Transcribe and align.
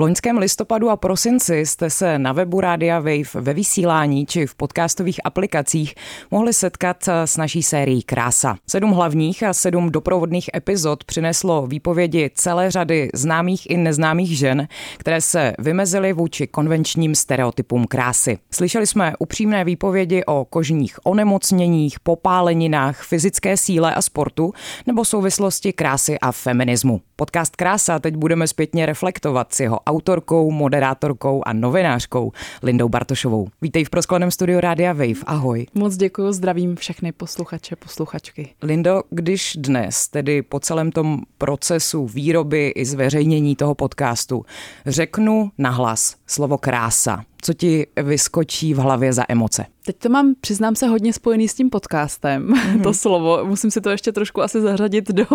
loňském 0.00 0.38
listopadu 0.38 0.90
a 0.90 0.96
prosinci 0.96 1.56
jste 1.58 1.90
se 1.90 2.18
na 2.18 2.32
webu 2.32 2.60
Rádia 2.60 2.98
Wave 2.98 3.24
ve 3.34 3.54
vysílání 3.54 4.26
či 4.26 4.46
v 4.46 4.54
podcastových 4.54 5.20
aplikacích 5.24 5.94
mohli 6.30 6.52
setkat 6.52 7.08
s 7.08 7.36
naší 7.36 7.62
sérií 7.62 8.02
Krása. 8.02 8.56
Sedm 8.66 8.90
hlavních 8.90 9.42
a 9.42 9.54
sedm 9.54 9.90
doprovodných 9.90 10.50
epizod 10.54 11.04
přineslo 11.04 11.66
výpovědi 11.66 12.30
celé 12.34 12.70
řady 12.70 13.10
známých 13.14 13.70
i 13.70 13.76
neznámých 13.76 14.38
žen, 14.38 14.68
které 14.98 15.20
se 15.20 15.52
vymezily 15.58 16.12
vůči 16.12 16.46
konvenčním 16.46 17.14
stereotypům 17.14 17.86
krásy. 17.86 18.38
Slyšeli 18.50 18.86
jsme 18.86 19.12
upřímné 19.18 19.64
výpovědi 19.64 20.24
o 20.24 20.44
kožních 20.44 20.98
onemocněních, 21.04 22.00
popáleninách, 22.00 23.02
fyzické 23.02 23.56
síle 23.56 23.94
a 23.94 24.02
sportu 24.02 24.52
nebo 24.86 25.04
souvislosti 25.04 25.72
krásy 25.72 26.18
a 26.18 26.32
feminismu. 26.32 27.00
Podcast 27.16 27.56
Krása 27.56 27.98
teď 27.98 28.16
budeme 28.16 28.48
zpětně 28.48 28.86
reflektovat 28.86 29.54
s 29.54 29.60
jeho 29.60 29.80
autorkou, 29.90 30.50
moderátorkou 30.50 31.42
a 31.46 31.52
novinářkou 31.52 32.32
Lindou 32.62 32.88
Bartošovou. 32.88 33.48
Vítej 33.62 33.84
v 33.84 33.90
proskleném 33.90 34.30
studiu 34.30 34.60
Rádia 34.60 34.92
Wave. 34.92 35.20
Ahoj. 35.26 35.66
Moc 35.74 35.96
děkuji, 35.96 36.32
zdravím 36.32 36.76
všechny 36.76 37.12
posluchače, 37.12 37.76
posluchačky. 37.76 38.48
Lindo, 38.62 39.02
když 39.10 39.56
dnes, 39.58 40.08
tedy 40.08 40.42
po 40.42 40.60
celém 40.60 40.92
tom 40.92 41.22
procesu 41.38 42.06
výroby 42.06 42.68
i 42.68 42.84
zveřejnění 42.84 43.56
toho 43.56 43.74
podcastu, 43.74 44.44
řeknu 44.86 45.50
nahlas 45.58 46.16
slovo 46.26 46.58
krása, 46.58 47.24
co 47.42 47.54
ti 47.54 47.86
vyskočí 48.02 48.74
v 48.74 48.78
hlavě 48.78 49.12
za 49.12 49.24
emoce? 49.28 49.66
Teď 49.84 49.96
to 49.96 50.08
mám, 50.08 50.34
přiznám 50.40 50.76
se, 50.76 50.86
hodně 50.86 51.12
spojený 51.12 51.48
s 51.48 51.54
tím 51.54 51.70
podcastem, 51.70 52.46
mm-hmm. 52.48 52.82
to 52.82 52.94
slovo. 52.94 53.44
Musím 53.44 53.70
si 53.70 53.80
to 53.80 53.90
ještě 53.90 54.12
trošku 54.12 54.42
asi 54.42 54.60
zařadit 54.60 55.08
do, 55.08 55.26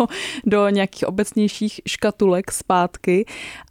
do 0.46 0.68
nějakých 0.68 1.08
obecnějších 1.08 1.80
škatulek 1.86 2.52
zpátky, 2.52 3.26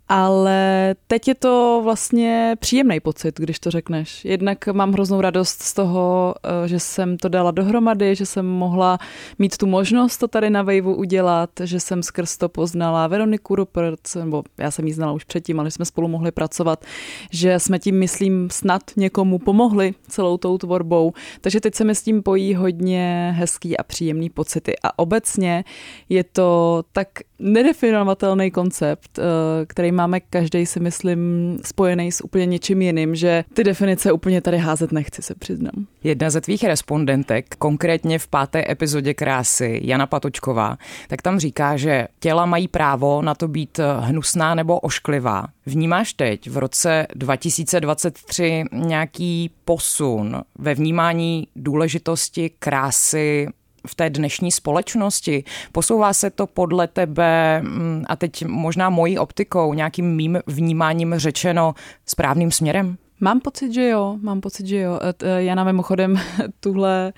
ale 0.09 0.95
teď 1.07 1.27
je 1.27 1.35
to 1.35 1.81
vlastně 1.83 2.55
příjemný 2.59 2.99
pocit, 2.99 3.39
když 3.39 3.59
to 3.59 3.71
řekneš. 3.71 4.25
Jednak 4.25 4.67
mám 4.67 4.93
hroznou 4.93 5.21
radost 5.21 5.61
z 5.61 5.73
toho, 5.73 6.35
eh, 6.43 6.67
že 6.67 6.79
jsem 6.79 7.17
to 7.17 7.29
dala 7.29 7.51
dohromady, 7.51 8.15
že 8.15 8.25
jsem 8.25 8.45
mohla 8.45 8.97
mít 9.39 9.57
tu 9.57 9.67
možnost 9.67 10.17
to 10.17 10.27
tady 10.27 10.49
na 10.49 10.61
Vejvu 10.61 10.95
udělat, 10.95 11.49
že 11.63 11.79
jsem 11.79 12.03
skrz 12.03 12.37
to 12.37 12.49
poznala 12.49 13.07
Veroniku 13.07 13.55
Rupert, 13.55 13.99
nebo 14.15 14.43
já 14.57 14.71
jsem 14.71 14.87
ji 14.87 14.93
znala 14.93 15.13
už 15.13 15.23
předtím, 15.23 15.59
ale 15.59 15.71
jsme 15.71 15.85
spolu 15.85 16.07
mohli 16.07 16.31
pracovat, 16.31 16.85
že 17.31 17.59
jsme 17.59 17.79
tím, 17.79 17.99
myslím, 18.29 18.49
snad 18.49 18.81
někomu 18.97 19.39
pomohli 19.39 19.93
celou 20.07 20.37
tou 20.37 20.57
tvorbou. 20.57 21.13
Takže 21.41 21.61
teď 21.61 21.75
se 21.75 21.83
mi 21.83 21.95
s 21.95 22.03
tím 22.03 22.23
pojí 22.23 22.55
hodně 22.55 23.33
hezký 23.37 23.77
a 23.77 23.83
příjemný 23.83 24.29
pocity. 24.29 24.73
A 24.83 24.99
obecně 24.99 25.63
je 26.09 26.23
to 26.23 26.83
tak 26.91 27.07
nedefinovatelný 27.39 28.51
koncept, 28.51 29.19
eh, 29.19 29.23
který 29.65 29.91
máme 29.91 30.19
každý, 30.19 30.65
si 30.65 30.79
myslím, 30.79 31.19
spojený 31.65 32.11
s 32.11 32.23
úplně 32.23 32.45
něčím 32.45 32.81
jiným, 32.81 33.15
že 33.15 33.43
ty 33.53 33.63
definice 33.63 34.11
úplně 34.11 34.41
tady 34.41 34.57
házet 34.57 34.91
nechci, 34.91 35.21
se 35.21 35.35
přiznám. 35.35 35.87
Jedna 36.03 36.29
ze 36.29 36.41
tvých 36.41 36.63
respondentek, 36.63 37.55
konkrétně 37.55 38.19
v 38.19 38.27
páté 38.27 38.71
epizodě 38.71 39.13
Krásy, 39.13 39.79
Jana 39.83 40.07
Patočková, 40.07 40.77
tak 41.07 41.21
tam 41.21 41.39
říká, 41.39 41.77
že 41.77 42.07
těla 42.19 42.45
mají 42.45 42.67
právo 42.67 43.21
na 43.21 43.35
to 43.35 43.47
být 43.47 43.79
hnusná 43.99 44.55
nebo 44.55 44.79
ošklivá. 44.79 45.47
Vnímáš 45.65 46.13
teď 46.13 46.49
v 46.49 46.57
roce 46.57 47.07
2023 47.15 48.63
nějaký 48.73 49.51
posun 49.65 50.41
ve 50.59 50.73
vnímání 50.73 51.47
důležitosti 51.55 52.51
krásy 52.59 53.47
v 53.85 53.95
té 53.95 54.09
dnešní 54.09 54.51
společnosti? 54.51 55.43
Posouvá 55.71 56.13
se 56.13 56.29
to 56.29 56.47
podle 56.47 56.87
tebe, 56.87 57.61
mm, 57.61 58.03
a 58.07 58.15
teď 58.15 58.45
možná 58.45 58.89
mojí 58.89 59.19
optikou, 59.19 59.73
nějakým 59.73 60.15
mým 60.15 60.39
vnímáním 60.47 61.13
řečeno 61.17 61.75
správným 62.05 62.51
směrem? 62.51 62.97
Mám 63.19 63.39
pocit, 63.39 63.73
že 63.73 63.89
jo, 63.89 64.17
mám 64.21 64.41
pocit, 64.41 64.67
že 64.67 64.77
jo. 64.77 64.99
Jana 65.37 65.63
mimochodem 65.63 66.19
tuhle 66.59 67.13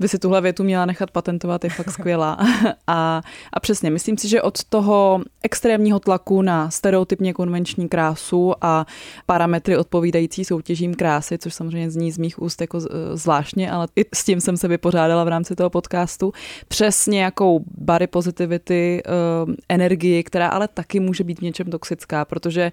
by 0.00 0.08
si 0.08 0.18
tuhle 0.18 0.40
větu 0.40 0.64
měla 0.64 0.86
nechat 0.86 1.10
patentovat, 1.10 1.64
je 1.64 1.70
fakt 1.70 1.90
skvělá. 1.90 2.38
A, 2.86 3.22
a 3.52 3.60
přesně, 3.60 3.90
myslím 3.90 4.18
si, 4.18 4.28
že 4.28 4.42
od 4.42 4.64
toho 4.64 5.22
extrémního 5.42 6.00
tlaku 6.00 6.42
na 6.42 6.70
stereotypně 6.70 7.32
konvenční 7.32 7.88
krásu 7.88 8.52
a 8.60 8.86
parametry 9.26 9.76
odpovídající 9.76 10.44
soutěžím 10.44 10.94
krásy, 10.94 11.38
což 11.38 11.54
samozřejmě 11.54 11.90
zní 11.90 12.12
z 12.12 12.18
mých 12.18 12.42
úst 12.42 12.60
jako 12.60 12.80
zvláštně, 13.14 13.70
ale 13.70 13.88
i 13.96 14.04
s 14.14 14.24
tím 14.24 14.40
jsem 14.40 14.56
se 14.56 14.68
vypořádala 14.68 15.24
v 15.24 15.28
rámci 15.28 15.56
toho 15.56 15.70
podcastu, 15.70 16.32
přes 16.68 17.06
nějakou 17.06 17.64
body 17.78 18.06
positivity, 18.06 19.02
uh, 19.46 19.54
energii, 19.68 20.22
která 20.22 20.48
ale 20.48 20.68
taky 20.68 21.00
může 21.00 21.24
být 21.24 21.38
v 21.38 21.42
něčem 21.42 21.70
toxická, 21.70 22.24
protože 22.24 22.72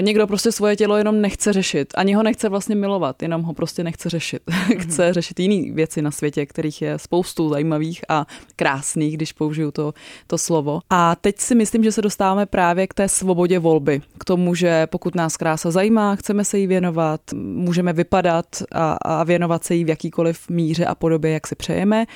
někdo 0.00 0.26
prostě 0.26 0.52
svoje 0.52 0.76
tělo 0.76 0.96
jenom 0.96 1.20
nechce 1.20 1.52
řešit. 1.52 1.92
Ani 1.94 2.14
ho 2.14 2.22
nechce 2.22 2.48
vlastně 2.48 2.74
milovat, 2.74 3.22
jenom 3.22 3.42
ho 3.42 3.54
prostě 3.54 3.84
nechce 3.84 4.10
řešit. 4.10 4.42
chce 4.78 5.04
mhm. 5.04 5.12
řešit 5.12 5.40
jiné 5.40 5.72
věci 5.72 6.02
na 6.02 6.10
světě, 6.10 6.46
kterých 6.46 6.82
je 6.82 6.98
spoustu 6.98 7.48
zajímavých 7.48 8.04
a 8.08 8.26
krásných, 8.56 9.16
když 9.16 9.32
použiju 9.32 9.70
to, 9.70 9.94
to 10.26 10.38
slovo. 10.38 10.80
A 10.90 11.16
teď 11.16 11.38
si 11.38 11.54
myslím, 11.54 11.84
že 11.84 11.92
se 11.92 12.02
dostáváme 12.02 12.46
právě 12.46 12.86
k 12.86 12.94
té 12.94 13.08
svobodě 13.08 13.58
volby. 13.58 14.02
K 14.18 14.24
tomu, 14.24 14.54
že 14.54 14.86
pokud 14.86 15.14
nás 15.14 15.36
krása 15.36 15.70
zajímá, 15.70 16.16
chceme 16.16 16.44
se 16.44 16.58
jí 16.58 16.66
věnovat, 16.66 17.20
můžeme 17.34 17.92
vypadat 17.92 18.46
a, 18.72 18.92
a 18.92 19.24
věnovat 19.24 19.64
se 19.64 19.74
jí 19.74 19.84
v 19.84 19.88
jakýkoliv 19.88 20.48
míře 20.48 20.84
a 20.84 20.94
podobě, 20.94 21.30
jak 21.30 21.46
si 21.46 21.54
přejeme. 21.54 22.06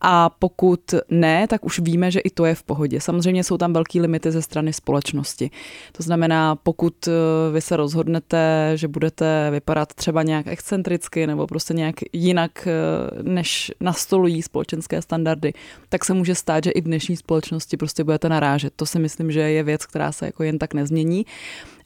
A 0.00 0.30
pokud 0.30 0.94
ne, 1.10 1.48
tak 1.48 1.64
už 1.64 1.78
víme, 1.78 2.10
že 2.10 2.20
i 2.20 2.30
to 2.30 2.44
je 2.44 2.54
v 2.54 2.62
pohodě. 2.62 3.00
Samozřejmě 3.00 3.44
jsou 3.44 3.58
tam 3.58 3.72
velké 3.72 4.00
limity 4.00 4.32
ze 4.32 4.42
strany 4.42 4.72
společnosti. 4.72 5.50
To 5.92 6.02
znamená, 6.02 6.56
pokud 6.56 7.08
eh, 7.08 7.12
vy 7.52 7.60
se 7.60 7.76
rozhodnete, 7.76 8.72
že 8.74 8.88
budete 8.88 9.48
vypadat 9.50 9.94
třeba 9.94 10.22
nějak 10.22 10.46
excentricky 10.46 11.26
nebo 11.26 11.46
prostě 11.46 11.74
nějak 11.74 11.94
jinak, 12.12 12.66
eh, 12.66 13.22
než 13.22 13.72
nastolují 13.80 14.42
společenské 14.42 15.02
standardy, 15.02 15.52
tak 15.88 16.04
se 16.04 16.14
může 16.14 16.34
stát, 16.34 16.64
že 16.64 16.70
i 16.70 16.80
v 16.80 16.84
dnešní 16.84 17.16
společnosti 17.16 17.76
prostě 17.76 18.04
budete 18.04 18.28
narážet. 18.28 18.72
To 18.76 18.86
si 18.86 18.98
myslím, 18.98 19.32
že 19.32 19.40
je 19.40 19.62
věc, 19.62 19.86
která 19.86 20.12
se 20.12 20.26
jako 20.26 20.42
jen 20.42 20.58
tak 20.58 20.74
nezmění 20.74 21.26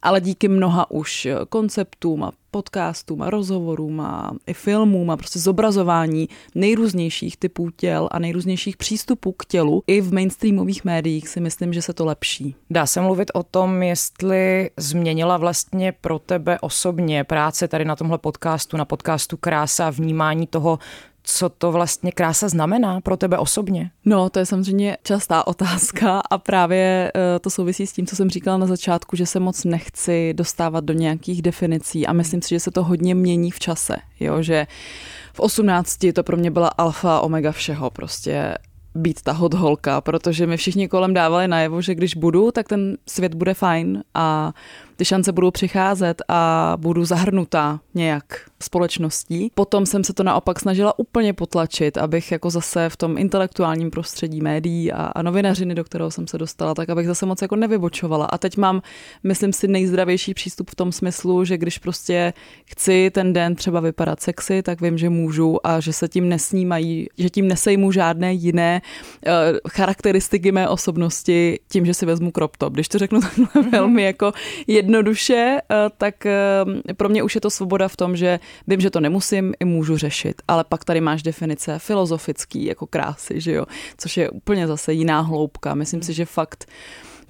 ale 0.04 0.20
díky 0.20 0.48
mnoha 0.48 0.90
už 0.90 1.28
konceptům 1.48 2.24
a 2.24 2.32
podcastům 2.50 3.22
a 3.22 3.30
rozhovorům 3.30 4.00
a 4.00 4.32
i 4.46 4.54
filmům 4.54 5.10
a 5.10 5.16
prostě 5.16 5.38
zobrazování 5.38 6.28
nejrůznějších 6.54 7.36
typů 7.36 7.70
těl 7.76 8.08
a 8.10 8.18
nejrůznějších 8.18 8.76
přístupů 8.76 9.32
k 9.32 9.44
tělu 9.44 9.82
i 9.86 10.00
v 10.00 10.12
mainstreamových 10.12 10.84
médiích 10.84 11.28
si 11.28 11.40
myslím, 11.40 11.72
že 11.72 11.82
se 11.82 11.92
to 11.92 12.04
lepší. 12.04 12.54
Dá 12.70 12.86
se 12.86 13.00
mluvit 13.00 13.30
o 13.34 13.42
tom, 13.42 13.82
jestli 13.82 14.70
změnila 14.76 15.36
vlastně 15.36 15.92
pro 15.92 16.18
tebe 16.18 16.58
osobně 16.60 17.24
práce 17.24 17.68
tady 17.68 17.84
na 17.84 17.96
tomhle 17.96 18.18
podcastu, 18.18 18.76
na 18.76 18.84
podcastu 18.84 19.36
Krása, 19.36 19.90
vnímání 19.90 20.46
toho, 20.46 20.78
co 21.26 21.48
to 21.48 21.72
vlastně 21.72 22.12
krása 22.12 22.48
znamená 22.48 23.00
pro 23.00 23.16
tebe 23.16 23.38
osobně? 23.38 23.90
No, 24.04 24.30
to 24.30 24.38
je 24.38 24.46
samozřejmě 24.46 24.96
častá 25.02 25.46
otázka 25.46 26.20
a 26.30 26.38
právě 26.38 27.12
eh, 27.14 27.38
to 27.38 27.50
souvisí 27.50 27.86
s 27.86 27.92
tím, 27.92 28.06
co 28.06 28.16
jsem 28.16 28.30
říkala 28.30 28.56
na 28.56 28.66
začátku, 28.66 29.16
že 29.16 29.26
se 29.26 29.40
moc 29.40 29.64
nechci 29.64 30.34
dostávat 30.34 30.84
do 30.84 30.94
nějakých 30.94 31.42
definicí 31.42 32.06
a 32.06 32.12
myslím 32.12 32.42
si, 32.42 32.48
že 32.48 32.60
se 32.60 32.70
to 32.70 32.84
hodně 32.84 33.14
mění 33.14 33.50
v 33.50 33.58
čase, 33.58 33.96
jo, 34.20 34.42
že 34.42 34.66
v 35.32 35.40
18 35.40 35.98
to 36.14 36.22
pro 36.22 36.36
mě 36.36 36.50
byla 36.50 36.68
alfa 36.68 37.20
omega 37.20 37.52
všeho, 37.52 37.90
prostě 37.90 38.54
být 38.94 39.22
ta 39.22 39.32
hot 39.32 39.54
holka, 39.54 40.00
protože 40.00 40.46
mi 40.46 40.56
všichni 40.56 40.88
kolem 40.88 41.14
dávali 41.14 41.48
najevo, 41.48 41.82
že 41.82 41.94
když 41.94 42.14
budu, 42.14 42.50
tak 42.50 42.68
ten 42.68 42.96
svět 43.06 43.34
bude 43.34 43.54
fajn 43.54 44.04
a 44.14 44.52
ty 44.96 45.04
šance 45.04 45.32
budou 45.32 45.50
přicházet 45.50 46.22
a 46.28 46.72
budu 46.76 47.04
zahrnutá 47.04 47.80
nějak 47.94 48.24
společností. 48.62 49.50
Potom 49.54 49.86
jsem 49.86 50.04
se 50.04 50.12
to 50.12 50.22
naopak 50.22 50.60
snažila 50.60 50.98
úplně 50.98 51.32
potlačit, 51.32 51.98
abych 51.98 52.32
jako 52.32 52.50
zase 52.50 52.88
v 52.88 52.96
tom 52.96 53.18
intelektuálním 53.18 53.90
prostředí 53.90 54.40
médií 54.40 54.92
a, 54.92 55.04
a 55.04 55.22
novinařiny, 55.22 55.74
do 55.74 55.84
kterého 55.84 56.10
jsem 56.10 56.26
se 56.26 56.38
dostala, 56.38 56.74
tak 56.74 56.90
abych 56.90 57.06
zase 57.06 57.26
moc 57.26 57.42
jako 57.42 57.56
nevybočovala. 57.56 58.26
A 58.26 58.38
teď 58.38 58.56
mám, 58.56 58.82
myslím 59.24 59.52
si, 59.52 59.68
nejzdravější 59.68 60.34
přístup 60.34 60.70
v 60.70 60.74
tom 60.74 60.92
smyslu, 60.92 61.44
že 61.44 61.58
když 61.58 61.78
prostě 61.78 62.32
chci 62.64 63.10
ten 63.14 63.32
den 63.32 63.54
třeba 63.54 63.80
vypadat 63.80 64.20
sexy, 64.20 64.62
tak 64.62 64.80
vím, 64.80 64.98
že 64.98 65.10
můžu 65.10 65.66
a 65.66 65.80
že 65.80 65.92
se 65.92 66.08
tím 66.08 66.28
nesnímají, 66.28 67.06
že 67.18 67.30
tím 67.30 67.48
nesejmu 67.48 67.92
žádné 67.92 68.32
jiné 68.32 68.82
uh, 69.26 69.32
charakteristiky 69.70 70.52
mé 70.52 70.68
osobnosti 70.68 71.58
tím, 71.68 71.86
že 71.86 71.94
si 71.94 72.06
vezmu 72.06 72.30
crop 72.30 72.56
top. 72.56 72.72
Když 72.72 72.88
to 72.88 72.98
řeknu 72.98 73.20
takhle 73.36 73.62
velmi 73.70 74.02
jako 74.02 74.32
jednoduše, 74.84 75.58
uh, 75.70 75.76
tak 75.98 76.14
uh, 76.26 76.92
pro 76.96 77.08
mě 77.08 77.22
už 77.22 77.34
je 77.34 77.40
to 77.40 77.50
svoboda 77.50 77.88
v 77.88 77.96
tom, 77.96 78.16
že 78.16 78.38
Vím, 78.66 78.80
že 78.80 78.90
to 78.90 79.00
nemusím 79.00 79.54
i 79.60 79.64
můžu 79.64 79.96
řešit, 79.96 80.42
ale 80.48 80.64
pak 80.64 80.84
tady 80.84 81.00
máš 81.00 81.22
definice 81.22 81.78
filozofický 81.78 82.64
jako 82.64 82.86
krásy, 82.86 83.40
že 83.40 83.52
jo, 83.52 83.66
což 83.98 84.16
je 84.16 84.30
úplně 84.30 84.66
zase 84.66 84.92
jiná 84.92 85.20
hloubka. 85.20 85.74
Myslím 85.74 86.02
si, 86.02 86.12
že 86.12 86.24
fakt 86.24 86.64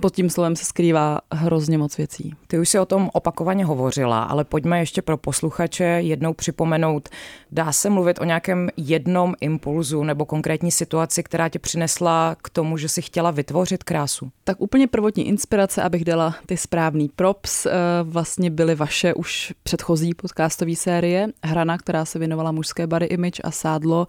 pod 0.01 0.15
tím 0.15 0.31
slovem 0.31 0.57
se 0.57 0.65
skrývá 0.65 1.21
hrozně 1.33 1.79
moc 1.79 1.97
věcí. 1.97 2.35
Ty 2.47 2.59
už 2.59 2.69
si 2.69 2.79
o 2.79 2.87
tom 2.87 3.11
opakovaně 3.13 3.65
hovořila, 3.65 4.23
ale 4.23 4.45
pojďme 4.45 4.79
ještě 4.79 5.03
pro 5.03 5.17
posluchače 5.17 5.85
jednou 5.85 6.35
připomenout, 6.35 7.09
dá 7.53 7.73
se 7.73 7.91
mluvit 7.91 8.21
o 8.21 8.25
nějakém 8.25 8.69
jednom 8.77 9.35
impulzu 9.41 10.05
nebo 10.05 10.25
konkrétní 10.25 10.71
situaci, 10.71 11.23
která 11.23 11.49
tě 11.49 11.59
přinesla 11.59 12.37
k 12.43 12.51
tomu, 12.51 12.77
že 12.77 12.89
si 12.89 13.03
chtěla 13.03 13.31
vytvořit 13.31 13.85
krásu? 13.85 14.31
Tak 14.45 14.61
úplně 14.61 14.87
prvotní 14.87 15.29
inspirace, 15.29 15.83
abych 15.83 16.05
dala 16.05 16.35
ty 16.47 16.57
správný 16.57 17.09
props, 17.17 17.67
eh, 17.67 17.73
vlastně 18.03 18.51
byly 18.51 18.75
vaše 18.75 19.15
už 19.15 19.53
předchozí 19.63 20.15
podcastové 20.15 20.77
série. 20.77 21.29
Hrana, 21.45 21.79
která 21.79 22.05
se 22.05 22.19
věnovala 22.19 22.53
mužské 22.53 22.87
body 22.87 23.07
image 23.07 23.41
a 23.45 23.51
sádlo 23.51 24.07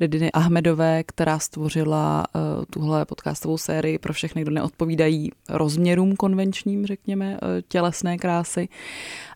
Rediny 0.00 0.32
Ahmedové, 0.32 1.02
která 1.02 1.38
stvořila 1.38 2.24
uh, 2.34 2.64
tuhle 2.70 3.04
podcastovou 3.04 3.58
sérii 3.58 3.98
pro 3.98 4.12
všechny, 4.12 4.42
kdo 4.42 4.50
neodpovídají 4.50 5.27
rozměrům 5.48 6.16
konvenčním, 6.16 6.86
řekněme, 6.86 7.32
uh, 7.32 7.38
tělesné 7.68 8.18
krásy. 8.18 8.68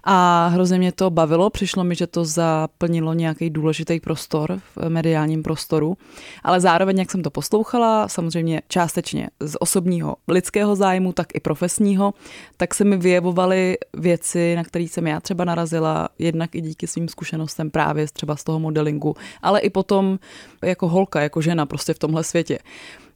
A 0.05 0.47
hrozně 0.49 0.79
mě 0.79 0.93
to 0.93 1.11
bavilo, 1.11 1.51
přišlo 1.51 1.85
mi, 1.85 1.95
že 1.95 2.07
to 2.07 2.25
zaplnilo 2.25 3.15
nějaký 3.15 3.51
důležitý 3.51 4.01
prostor 4.01 4.61
v 4.77 4.89
mediálním 4.89 5.43
prostoru, 5.43 5.97
ale 6.43 6.61
zároveň, 6.61 6.99
jak 6.99 7.11
jsem 7.11 7.23
to 7.23 7.31
poslouchala, 7.31 8.09
samozřejmě 8.09 8.63
částečně 8.69 9.29
z 9.41 9.57
osobního 9.61 10.17
lidského 10.29 10.77
zájmu, 10.77 11.13
tak 11.13 11.27
i 11.35 11.41
profesního, 11.41 12.15
tak 12.57 12.75
se 12.75 12.85
mi 12.85 12.97
vyjevovaly 12.97 13.77
věci, 13.97 14.57
na 14.57 14.65
které 14.65 14.85
jsem 14.85 15.07
já 15.07 15.21
třeba 15.21 15.45
narazila, 15.45 16.09
jednak 16.19 16.55
i 16.55 16.61
díky 16.61 16.87
svým 16.87 17.09
zkušenostem 17.09 17.71
právě 17.71 18.07
třeba 18.13 18.37
z 18.37 18.45
toho 18.45 18.59
modelingu, 18.59 19.15
ale 19.43 19.61
i 19.61 19.71
potom 19.71 20.19
jako 20.65 20.89
holka, 20.89 21.21
jako 21.21 21.41
žena 21.41 21.67
prostě 21.67 21.95
v 21.95 21.99
tomhle 21.99 22.25
světě. 22.25 22.59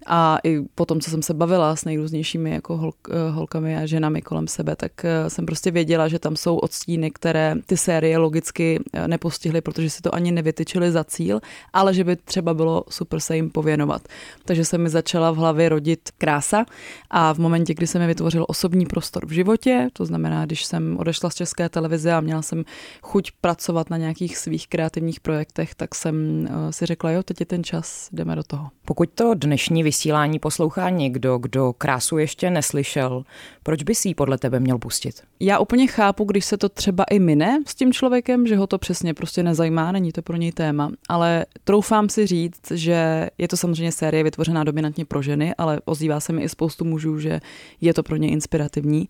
A 0.07 0.39
i 0.45 0.61
potom, 0.75 1.01
co 1.01 1.11
jsem 1.11 1.23
se 1.23 1.35
bavila 1.35 1.77
s 1.77 1.85
nejrůznějšími 1.85 2.51
jako 2.51 2.77
hol, 2.77 2.93
eh, 3.11 3.31
holkami 3.31 3.77
a 3.77 3.87
ženami 3.87 4.23
kolem 4.23 4.49
sebe, 4.49 4.77
tak 4.77 5.05
eh, 5.05 5.31
jsem 5.31 5.47
prostě 5.47 5.71
věděla, 5.71 6.09
že 6.09 6.19
tam 6.19 6.37
jsou 6.37 6.57
odstíny, 6.57 7.11
které 7.11 7.55
ty 7.67 7.77
série 7.77 8.19
logicky 8.19 8.81
eh, 8.93 9.09
nepostihly, 9.09 9.61
protože 9.61 9.91
si 9.91 10.03
to 10.03 10.15
ani 10.15 10.33
nevytyčili 10.33 10.93
za 10.93 11.05
cíl, 11.05 11.41
ale 11.73 11.95
že 11.95 12.05
by 12.05 12.17
třeba 12.17 12.55
bylo 12.55 12.85
super 12.89 13.21
se 13.21 13.37
jim 13.37 13.51
pověnovat. 13.51 14.03
Takže 14.45 14.65
se 14.65 14.79
mi 14.79 14.89
začala 14.89 15.31
v 15.31 15.37
hlavě 15.37 15.69
rodit 15.69 16.11
krása 16.19 16.65
a 17.11 17.35
v 17.35 17.39
momentě, 17.39 17.75
kdy 17.75 17.87
se 17.87 17.99
mi 17.99 18.07
vytvořil 18.07 18.45
osobní 18.49 18.87
prostor 18.87 19.27
v 19.27 19.31
životě, 19.31 19.89
to 19.93 20.05
znamená, 20.05 20.47
když 20.47 20.65
jsem 20.65 20.97
odešla 20.99 21.31
z 21.31 21.35
české 21.35 21.69
televize 21.69 22.13
a 22.13 22.21
měla 22.21 22.43
jsem 22.43 22.65
chuť 23.03 23.31
pracovat 23.41 23.91
na 23.91 23.97
nějakých 23.97 24.39
svých 24.39 24.69
kreativních 24.69 25.21
projektech, 25.21 25.75
tak 25.75 25.95
jsem 25.95 26.49
si 26.71 26.87
řekla, 26.87 27.11
jo, 27.11 27.23
teď 27.23 27.41
je 27.41 27.47
ten 27.47 27.65
čas, 27.65 28.09
jdeme 28.13 28.37
do 28.37 28.43
toho. 28.43 28.69
Pokud 28.85 29.11
to 29.15 29.35
dnešní 29.35 29.83
vysílání 29.97 30.39
poslouchá 30.39 30.91
někdo, 30.91 31.39
kdo 31.39 31.73
krásu 31.73 32.19
ještě 32.19 32.51
neslyšel, 32.51 33.25
proč 33.63 33.83
by 33.83 33.95
si 33.95 34.09
ji 34.09 34.15
podle 34.15 34.39
tebe 34.39 34.61
měl 34.61 34.79
pustit? 34.79 35.23
Já 35.41 35.59
úplně 35.59 35.87
chápu, 35.87 36.25
když 36.25 36.45
se 36.45 36.57
to 36.57 36.69
třeba 36.69 37.05
i 37.05 37.19
mine 37.19 37.63
s 37.67 37.75
tím 37.75 37.93
člověkem, 37.93 38.47
že 38.47 38.57
ho 38.57 38.67
to 38.67 38.79
přesně 38.79 39.15
prostě 39.15 39.43
nezajímá, 39.43 39.93
není 39.93 40.13
to 40.13 40.23
pro 40.23 40.37
něj 40.37 40.53
téma, 40.53 40.91
ale 41.09 41.47
troufám 41.65 42.09
si 42.09 42.27
říct, 42.27 42.71
že 42.71 43.29
je 43.39 43.49
to 43.49 43.57
samozřejmě 43.57 43.93
série 43.93 44.25
vytvořená 44.25 44.65
dominantně 44.65 45.05
pro 45.05 45.23
ženy, 45.23 45.55
ale 45.59 45.81
ozývá 45.85 46.21
se 46.21 46.33
mi 46.33 46.43
i 46.43 46.49
spoustu 46.49 46.85
mužů, 46.85 47.19
že 47.19 47.41
je 47.81 47.95
to 47.95 48.03
pro 48.03 48.17
ně 48.17 48.29
inspirativní. 48.29 49.09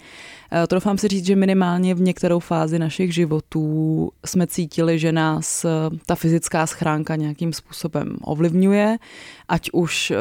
Eh, 0.53 0.67
troufám 0.67 0.99
si 0.99 1.09
říct, 1.09 1.27
že 1.27 1.37
minimálně 1.37 1.95
v 1.95 2.01
některou 2.01 2.39
fázi 2.39 2.79
našich 2.79 3.15
životů 3.15 4.11
jsme 4.27 4.47
cítili, 4.47 4.99
že 4.99 5.13
nás 5.13 5.65
eh, 5.65 5.69
ta 6.07 6.15
fyzická 6.15 6.67
schránka 6.67 7.17
nějakým 7.17 7.53
způsobem 7.53 8.17
ovlivňuje, 8.23 8.97
ať 9.49 9.71
už 9.73 10.13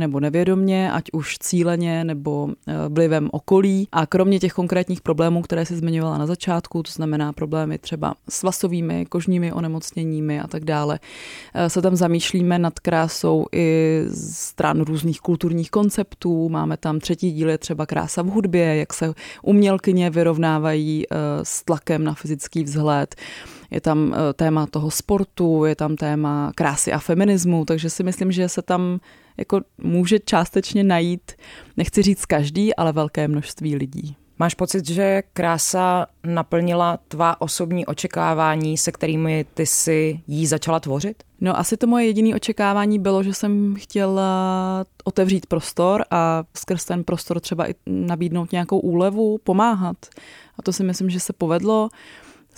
nebo 0.00 0.20
nevědomně, 0.20 0.92
ať 0.92 1.04
už 1.12 1.38
cíleně 1.38 2.04
nebo 2.04 2.48
eh, 2.50 2.74
vlivem 2.88 3.28
okolí. 3.32 3.88
A 3.92 4.06
kromě 4.06 4.40
těch 4.40 4.52
konkrétních 4.52 5.00
problémů, 5.00 5.42
které 5.42 5.66
si 5.66 5.76
zmiňovala 5.76 6.18
na 6.18 6.26
začátku, 6.26 6.82
to 6.82 6.92
znamená 6.92 7.32
problémy 7.32 7.78
třeba 7.78 8.14
s 8.28 8.42
vlasovými, 8.42 9.06
kožními 9.06 9.52
onemocněními 9.52 10.40
a 10.40 10.46
tak 10.46 10.64
dále, 10.64 10.98
se 11.68 11.82
tam 11.82 11.96
zamýšlíme 11.96 12.58
nad 12.58 12.78
krásou 12.78 13.46
i 13.52 14.02
stran 14.24 14.80
různých 14.80 15.20
kulturních 15.20 15.70
konceptů. 15.70 16.48
Máme 16.48 16.76
tam 16.76 17.00
třetí 17.00 17.32
díl 17.32 17.50
je 17.50 17.58
třeba 17.58 17.86
krása 17.86 18.22
v 18.22 18.26
hudbě, 18.26 18.76
jak 18.76 18.92
se 18.92 19.14
umě 19.42 19.68
umělkyně 19.68 20.10
vyrovnávají 20.10 21.04
eh, 21.04 21.16
s 21.42 21.64
tlakem 21.64 22.04
na 22.04 22.14
fyzický 22.14 22.64
vzhled. 22.64 23.16
Je 23.70 23.80
tam 23.80 24.14
eh, 24.14 24.32
téma 24.32 24.66
toho 24.66 24.90
sportu, 24.90 25.64
je 25.64 25.76
tam 25.76 25.96
téma 25.96 26.52
krásy 26.54 26.92
a 26.92 26.98
feminismu, 26.98 27.64
takže 27.64 27.90
si 27.90 28.02
myslím, 28.02 28.32
že 28.32 28.48
se 28.48 28.62
tam 28.62 29.00
jako 29.36 29.60
může 29.78 30.18
částečně 30.18 30.84
najít, 30.84 31.32
nechci 31.76 32.02
říct 32.02 32.26
každý, 32.26 32.74
ale 32.74 32.92
velké 32.92 33.28
množství 33.28 33.76
lidí. 33.76 34.16
Máš 34.40 34.54
pocit, 34.54 34.88
že 34.88 35.22
krása 35.32 36.06
naplnila 36.24 36.98
tvá 37.08 37.40
osobní 37.40 37.86
očekávání, 37.86 38.78
se 38.78 38.92
kterými 38.92 39.46
ty 39.54 39.66
si 39.66 40.20
jí 40.26 40.46
začala 40.46 40.80
tvořit? 40.80 41.22
No 41.40 41.58
asi 41.58 41.76
to 41.76 41.86
moje 41.86 42.06
jediné 42.06 42.34
očekávání 42.34 42.98
bylo, 42.98 43.22
že 43.22 43.34
jsem 43.34 43.74
chtěla 43.78 44.84
otevřít 45.04 45.46
prostor 45.46 46.04
a 46.10 46.44
skrz 46.56 46.84
ten 46.84 47.04
prostor 47.04 47.40
třeba 47.40 47.70
i 47.70 47.74
nabídnout 47.86 48.52
nějakou 48.52 48.78
úlevu, 48.78 49.38
pomáhat. 49.44 49.96
A 50.58 50.62
to 50.62 50.72
si 50.72 50.84
myslím, 50.84 51.10
že 51.10 51.20
se 51.20 51.32
povedlo 51.32 51.88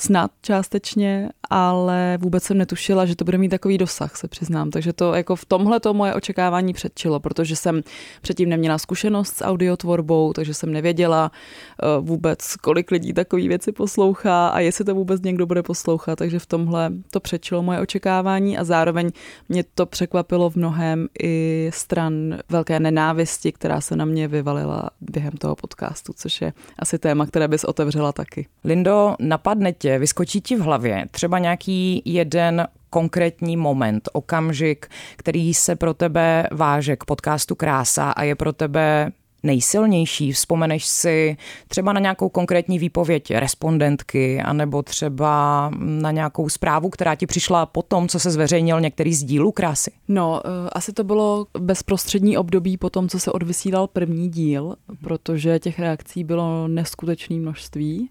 snad 0.00 0.30
částečně, 0.42 1.28
ale 1.50 2.18
vůbec 2.20 2.44
jsem 2.44 2.58
netušila, 2.58 3.06
že 3.06 3.16
to 3.16 3.24
bude 3.24 3.38
mít 3.38 3.48
takový 3.48 3.78
dosah, 3.78 4.16
se 4.16 4.28
přiznám. 4.28 4.70
Takže 4.70 4.92
to 4.92 5.14
jako 5.14 5.36
v 5.36 5.44
tomhle 5.44 5.80
to 5.80 5.94
moje 5.94 6.14
očekávání 6.14 6.72
předčilo, 6.72 7.20
protože 7.20 7.56
jsem 7.56 7.82
předtím 8.22 8.48
neměla 8.48 8.78
zkušenost 8.78 9.36
s 9.36 9.44
audiotvorbou, 9.44 10.32
takže 10.32 10.54
jsem 10.54 10.72
nevěděla 10.72 11.30
uh, 11.30 12.06
vůbec, 12.06 12.56
kolik 12.56 12.90
lidí 12.90 13.12
takové 13.12 13.48
věci 13.48 13.72
poslouchá 13.72 14.48
a 14.48 14.60
jestli 14.60 14.84
to 14.84 14.94
vůbec 14.94 15.22
někdo 15.22 15.46
bude 15.46 15.62
poslouchat, 15.62 16.16
takže 16.16 16.38
v 16.38 16.46
tomhle 16.46 16.92
to 17.10 17.20
předčilo 17.20 17.62
moje 17.62 17.80
očekávání 17.80 18.58
a 18.58 18.64
zároveň 18.64 19.10
mě 19.48 19.64
to 19.74 19.86
překvapilo 19.86 20.50
v 20.50 20.56
mnohem 20.56 21.08
i 21.22 21.70
stran 21.74 22.38
velké 22.48 22.80
nenávisti, 22.80 23.52
která 23.52 23.80
se 23.80 23.96
na 23.96 24.04
mě 24.04 24.28
vyvalila 24.28 24.90
během 25.00 25.32
toho 25.32 25.56
podcastu, 25.56 26.12
což 26.16 26.40
je 26.40 26.52
asi 26.78 26.98
téma, 26.98 27.26
které 27.26 27.48
bys 27.48 27.64
otevřela 27.64 28.12
taky. 28.12 28.46
Lindo, 28.64 29.14
napadne 29.20 29.72
tě, 29.72 29.89
vyskočí 29.98 30.40
ti 30.40 30.56
v 30.56 30.60
hlavě 30.60 31.06
třeba 31.10 31.38
nějaký 31.38 32.02
jeden 32.04 32.66
konkrétní 32.90 33.56
moment, 33.56 34.08
okamžik, 34.12 34.88
který 35.16 35.54
se 35.54 35.76
pro 35.76 35.94
tebe 35.94 36.48
váže 36.52 36.96
k 36.96 37.04
podcastu 37.04 37.54
Krása 37.54 38.10
a 38.10 38.22
je 38.22 38.34
pro 38.34 38.52
tebe 38.52 39.12
nejsilnější? 39.42 40.32
Vzpomeneš 40.32 40.86
si 40.86 41.36
třeba 41.68 41.92
na 41.92 42.00
nějakou 42.00 42.28
konkrétní 42.28 42.78
výpověď 42.78 43.30
respondentky, 43.30 44.40
anebo 44.40 44.82
třeba 44.82 45.70
na 45.78 46.10
nějakou 46.10 46.48
zprávu, 46.48 46.90
která 46.90 47.14
ti 47.14 47.26
přišla 47.26 47.66
po 47.66 47.82
tom, 47.82 48.08
co 48.08 48.18
se 48.18 48.30
zveřejnil 48.30 48.80
některý 48.80 49.14
z 49.14 49.24
dílů 49.24 49.52
krásy? 49.52 49.90
No, 50.08 50.40
eh, 50.44 50.70
asi 50.72 50.92
to 50.92 51.04
bylo 51.04 51.46
bezprostřední 51.58 52.38
období 52.38 52.76
po 52.76 52.90
tom, 52.90 53.08
co 53.08 53.20
se 53.20 53.32
odvysílal 53.32 53.86
první 53.86 54.28
díl, 54.28 54.74
protože 55.00 55.58
těch 55.58 55.78
reakcí 55.78 56.24
bylo 56.24 56.68
neskutečné 56.68 57.36
množství 57.36 58.10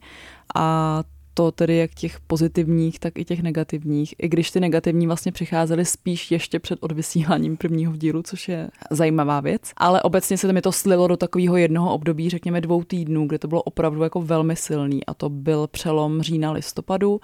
a 0.56 1.04
to 1.40 1.52
tedy 1.52 1.78
jak 1.78 1.94
těch 1.94 2.20
pozitivních, 2.20 3.00
tak 3.00 3.18
i 3.18 3.26
těch 3.26 3.42
negativních, 3.42 4.16
i 4.18 4.30
když 4.30 4.52
ty 4.52 4.60
negativní 4.60 5.08
vlastně 5.08 5.32
přicházely 5.32 5.86
spíš 5.86 6.32
ještě 6.32 6.60
před 6.60 6.80
odvysíláním 6.82 7.58
prvního 7.58 7.96
dílu, 7.96 8.24
což 8.24 8.50
je 8.50 8.70
zajímavá 8.92 9.40
věc. 9.40 9.62
Ale 9.78 10.02
obecně 10.02 10.38
se 10.38 10.54
mi 10.54 10.62
to 10.62 10.72
slilo 10.72 11.08
do 11.08 11.18
takového 11.18 11.58
jednoho 11.58 11.94
období, 11.94 12.30
řekněme 12.30 12.62
dvou 12.62 12.84
týdnů, 12.84 13.28
kde 13.28 13.40
to 13.40 13.48
bylo 13.48 13.62
opravdu 13.62 14.04
jako 14.04 14.22
velmi 14.22 14.56
silný 14.56 15.06
a 15.06 15.14
to 15.14 15.30
byl 15.30 15.68
přelom 15.68 16.22
října 16.22 16.52
listopadu, 16.52 17.22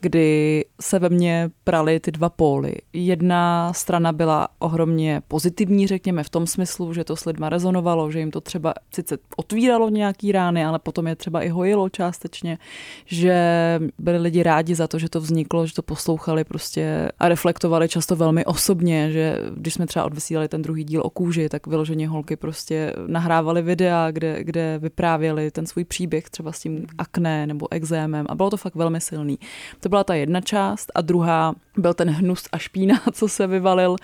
kdy 0.00 0.64
se 0.80 0.98
ve 0.98 1.08
mně 1.08 1.50
praly 1.64 2.00
ty 2.00 2.10
dva 2.10 2.28
póly. 2.28 2.74
Jedna 2.92 3.72
strana 3.72 4.12
byla 4.12 4.48
ohromně 4.58 5.22
pozitivní, 5.28 5.86
řekněme, 5.86 6.24
v 6.24 6.28
tom 6.30 6.46
smyslu, 6.46 6.94
že 6.94 7.04
to 7.04 7.16
s 7.16 7.24
lidma 7.24 7.48
rezonovalo, 7.48 8.10
že 8.10 8.18
jim 8.18 8.30
to 8.30 8.40
třeba 8.40 8.74
sice 8.94 9.18
otvíralo 9.36 9.88
nějaký 9.88 10.32
rány, 10.32 10.64
ale 10.64 10.78
potom 10.78 11.06
je 11.06 11.16
třeba 11.16 11.42
i 11.42 11.48
hojilo 11.48 11.88
částečně, 11.88 12.58
že 13.06 13.53
byli 13.98 14.18
lidi 14.18 14.42
rádi 14.42 14.74
za 14.74 14.88
to, 14.88 14.98
že 14.98 15.08
to 15.08 15.20
vzniklo, 15.20 15.66
že 15.66 15.74
to 15.74 15.82
poslouchali 15.82 16.44
prostě 16.44 17.08
a 17.18 17.28
reflektovali 17.28 17.88
často 17.88 18.16
velmi 18.16 18.44
osobně, 18.44 19.12
že 19.12 19.38
když 19.56 19.74
jsme 19.74 19.86
třeba 19.86 20.04
odvysílali 20.04 20.48
ten 20.48 20.62
druhý 20.62 20.84
díl 20.84 21.02
o 21.04 21.10
kůži, 21.10 21.48
tak 21.48 21.66
vyloženě 21.66 22.08
holky 22.08 22.36
prostě 22.36 22.92
nahrávali 23.06 23.62
videa, 23.62 24.10
kde, 24.10 24.44
kde 24.44 24.78
vyprávěli 24.78 25.50
ten 25.50 25.66
svůj 25.66 25.84
příběh 25.84 26.30
třeba 26.30 26.52
s 26.52 26.60
tím 26.60 26.86
akné 26.98 27.46
nebo 27.46 27.68
exémem 27.70 28.26
a 28.28 28.34
bylo 28.34 28.50
to 28.50 28.56
fakt 28.56 28.74
velmi 28.74 29.00
silný. 29.00 29.38
To 29.80 29.88
byla 29.88 30.04
ta 30.04 30.14
jedna 30.14 30.40
část 30.40 30.92
a 30.94 31.00
druhá 31.00 31.54
byl 31.76 31.94
ten 31.94 32.10
hnus 32.10 32.44
a 32.52 32.58
špína, 32.58 33.00
co 33.12 33.28
se 33.28 33.46
vyvalil 33.46 33.90
uh, 33.90 33.98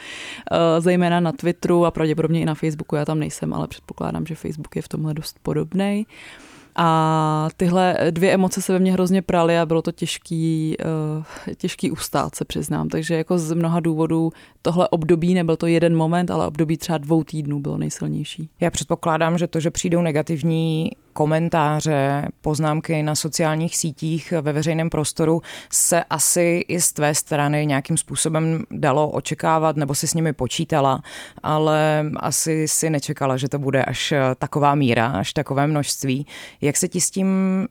zejména 0.79 1.21
na 1.21 1.33
Twitteru 1.33 1.87
a 1.87 1.91
pravděpodobně 1.91 2.41
i 2.41 2.45
na 2.45 2.55
Facebooku. 2.55 2.97
Já 2.97 3.05
tam 3.05 3.19
nejsem, 3.19 3.55
ale 3.55 3.69
předpokládám, 3.69 4.27
že 4.27 4.35
Facebook 4.35 4.77
je 4.77 4.83
v 4.83 4.89
tomhle 4.89 5.15
dost 5.15 5.39
podobný. 5.43 6.07
A 6.83 7.49
tyhle 7.57 7.97
dvě 8.11 8.33
emoce 8.33 8.63
se 8.63 8.73
ve 8.73 8.79
mně 8.79 8.93
hrozně 8.93 9.23
praly 9.23 9.59
a 9.59 9.67
bylo 9.67 9.83
to 9.83 9.93
těžký, 9.93 10.77
uh, 11.49 11.55
těžký 11.57 11.91
ustát, 11.91 12.35
se 12.35 12.45
přiznám. 12.45 12.89
Takže 12.89 13.15
jako 13.15 13.39
z 13.39 13.53
mnoha 13.53 13.81
důvodů 13.81 14.33
tohle 14.63 14.89
období, 14.89 15.35
nebyl 15.35 15.57
to 15.57 15.67
jeden 15.67 15.97
moment, 15.97 16.31
ale 16.31 16.47
období 16.47 16.77
třeba 16.77 16.99
dvou 16.99 17.25
týdnů 17.25 17.61
bylo 17.61 17.79
nejsilnější. 17.79 18.49
Já 18.61 18.71
předpokládám, 18.71 19.39
že 19.39 19.47
to, 19.47 19.61
že 19.61 19.71
přijdou 19.71 20.03
negativní 20.03 20.91
komentáře, 21.21 22.29
poznámky 22.41 23.03
na 23.03 23.15
sociálních 23.15 23.77
sítích 23.77 24.33
ve 24.41 24.53
veřejném 24.53 24.91
prostoru 24.91 25.43
se 25.73 26.05
asi 26.05 26.65
i 26.69 26.81
z 26.81 26.93
tvé 26.93 27.15
strany 27.15 27.67
nějakým 27.67 27.97
způsobem 27.97 28.65
dalo 28.71 29.11
očekávat 29.11 29.77
nebo 29.77 29.95
si 29.95 30.09
s 30.09 30.15
nimi 30.15 30.33
počítala, 30.33 31.03
ale 31.43 32.07
asi 32.17 32.69
si 32.69 32.91
nečekala, 32.91 33.37
že 33.37 33.49
to 33.49 33.59
bude 33.59 33.85
až 33.85 34.15
taková 34.39 34.75
míra, 34.75 35.07
až 35.07 35.33
takové 35.33 35.67
množství. 35.67 36.27
Jak 36.61 36.77
se 36.77 36.89
ti 36.89 37.01
s 37.01 37.11
tím 37.11 37.29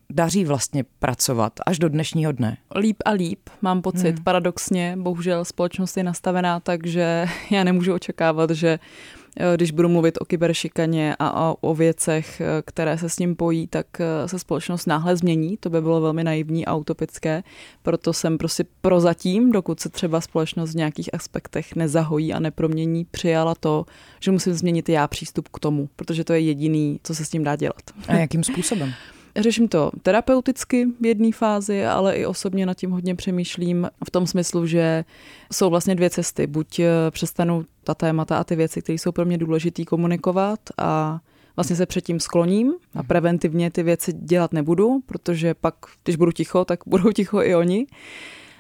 daří 0.10 0.46
vlastně 0.46 0.84
pracovat 1.00 1.54
až 1.66 1.80
do 1.80 1.90
dnešního 1.90 2.32
dne? 2.32 2.58
Líp 2.76 2.98
a 3.06 3.12
líp, 3.12 3.40
mám 3.62 3.82
pocit. 3.82 4.16
Hmm. 4.16 4.24
Paradoxně, 4.24 4.98
bohužel 5.00 5.46
společnost 5.46 5.98
je 5.98 6.04
nastavená 6.04 6.60
tak, 6.60 6.88
že 6.88 7.26
já 7.52 7.64
nemůžu 7.64 7.94
očekávat, 7.94 8.50
že 8.50 8.80
Eh, 8.80 9.19
když 9.56 9.72
budu 9.72 9.90
mluvit 9.90 10.18
o 10.22 10.26
kyberšikaně 10.26 11.16
a 11.20 11.56
o 11.62 11.76
věcech, 11.76 12.42
eh, 12.42 12.62
které 12.66 12.98
se 12.98 13.10
s 13.10 13.20
ním 13.20 13.36
pojí, 13.36 13.68
tak 13.68 13.86
eh, 14.00 14.28
se 14.28 14.40
společnost 14.40 14.86
náhle 14.86 15.18
změní. 15.18 15.58
To 15.58 15.70
by 15.70 15.82
bylo 15.82 16.02
velmi 16.02 16.24
naivní 16.24 16.66
a 16.66 16.76
utopické. 16.76 17.44
Proto 17.82 18.14
jsem 18.14 18.38
prostě 18.38 18.66
prozatím, 18.82 19.52
dokud 19.52 19.80
se 19.80 19.90
třeba 19.90 20.22
společnost 20.22 20.72
v 20.72 20.76
nějakých 20.76 21.14
aspektech 21.14 21.76
nezahojí 21.76 22.34
a 22.34 22.40
nepromění, 22.40 23.06
přijala 23.06 23.56
to, 23.56 23.86
že 24.20 24.32
musím 24.32 24.54
změnit 24.54 24.90
já 24.90 25.08
přístup 25.08 25.48
k 25.48 25.60
tomu, 25.60 25.90
protože 25.96 26.24
to 26.24 26.34
je 26.34 26.40
jediný, 26.40 27.00
co 27.04 27.16
se 27.16 27.26
s 27.26 27.30
tím 27.30 27.44
dá 27.44 27.56
dělat. 27.56 27.82
A 28.08 28.16
jakým 28.16 28.44
způsobem? 28.44 28.94
Řeším 29.38 29.68
to 29.68 29.92
terapeuticky 30.02 30.86
v 31.02 31.06
jedné 31.06 31.32
fázi, 31.32 31.86
ale 31.86 32.16
i 32.16 32.26
osobně 32.26 32.66
nad 32.66 32.74
tím 32.74 32.92
hodně 32.92 33.16
přemýšlím 33.16 33.90
v 34.06 34.12
tom 34.12 34.28
smyslu, 34.28 34.66
že 34.66 35.06
jsou 35.54 35.70
vlastně 35.70 35.96
dvě 35.96 36.10
cesty. 36.10 36.48
Buď 36.48 36.80
eh, 36.80 36.88
přestanu 37.12 37.66
ta 37.84 37.96
témata 37.96 38.38
a 38.38 38.44
ty 38.44 38.56
věci, 38.56 38.82
které 38.82 38.98
jsou 38.98 39.12
pro 39.12 39.26
mě 39.26 39.38
důležité, 39.38 39.86
komunikovat 39.86 40.60
a 40.78 41.20
vlastně 41.56 41.76
se 41.76 41.86
předtím 41.86 42.20
skloním 42.20 42.74
a 42.96 43.04
preventivně 43.04 43.72
ty 43.72 43.84
věci 43.84 44.14
dělat 44.14 44.54
nebudu, 44.54 45.00
protože 45.06 45.54
pak, 45.54 45.76
když 46.04 46.16
budu 46.16 46.32
ticho, 46.32 46.66
tak 46.66 46.80
budou 46.86 47.12
ticho 47.12 47.42
i 47.42 47.56
oni 47.56 47.88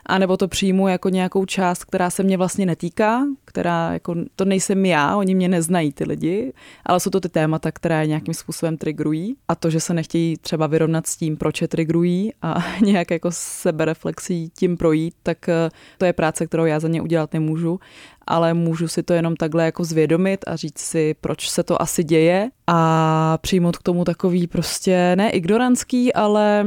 anebo 0.09 0.37
to 0.37 0.47
přijmu 0.47 0.87
jako 0.87 1.09
nějakou 1.09 1.45
část, 1.45 1.83
která 1.85 2.09
se 2.09 2.23
mě 2.23 2.37
vlastně 2.37 2.65
netýká, 2.65 3.25
která 3.45 3.93
jako, 3.93 4.15
to 4.35 4.45
nejsem 4.45 4.85
já, 4.85 5.15
oni 5.15 5.35
mě 5.35 5.47
neznají 5.47 5.93
ty 5.93 6.03
lidi, 6.03 6.53
ale 6.85 6.99
jsou 6.99 7.09
to 7.09 7.19
ty 7.19 7.29
témata, 7.29 7.71
které 7.71 8.07
nějakým 8.07 8.33
způsobem 8.33 8.77
trigrují 8.77 9.35
a 9.47 9.55
to, 9.55 9.69
že 9.69 9.79
se 9.79 9.93
nechtějí 9.93 10.37
třeba 10.37 10.67
vyrovnat 10.67 11.07
s 11.07 11.17
tím, 11.17 11.37
proč 11.37 11.61
je 11.61 11.67
trigrují 11.67 12.33
a 12.41 12.63
nějak 12.81 13.11
jako 13.11 13.29
sebereflexí 13.31 14.51
tím 14.57 14.77
projít, 14.77 15.13
tak 15.23 15.49
eh, 15.49 15.69
to 15.97 16.05
je 16.05 16.13
práce, 16.13 16.47
kterou 16.47 16.65
já 16.65 16.79
za 16.79 16.87
ně 16.87 17.01
udělat 17.01 17.33
nemůžu 17.33 17.79
ale 18.29 18.53
můžu 18.53 18.87
si 18.87 19.03
to 19.03 19.13
jenom 19.13 19.35
takhle 19.35 19.65
jako 19.65 19.83
zvědomit 19.83 20.39
a 20.47 20.55
říct 20.55 20.79
si, 20.79 21.15
proč 21.21 21.49
se 21.49 21.63
to 21.63 21.81
asi 21.81 22.03
děje 22.03 22.49
a 22.67 23.37
přijmout 23.41 23.77
k 23.77 23.83
tomu 23.83 24.05
takový 24.05 24.47
prostě 24.47 25.15
ne 25.15 25.29
ignorantský, 25.29 26.13
ale, 26.13 26.65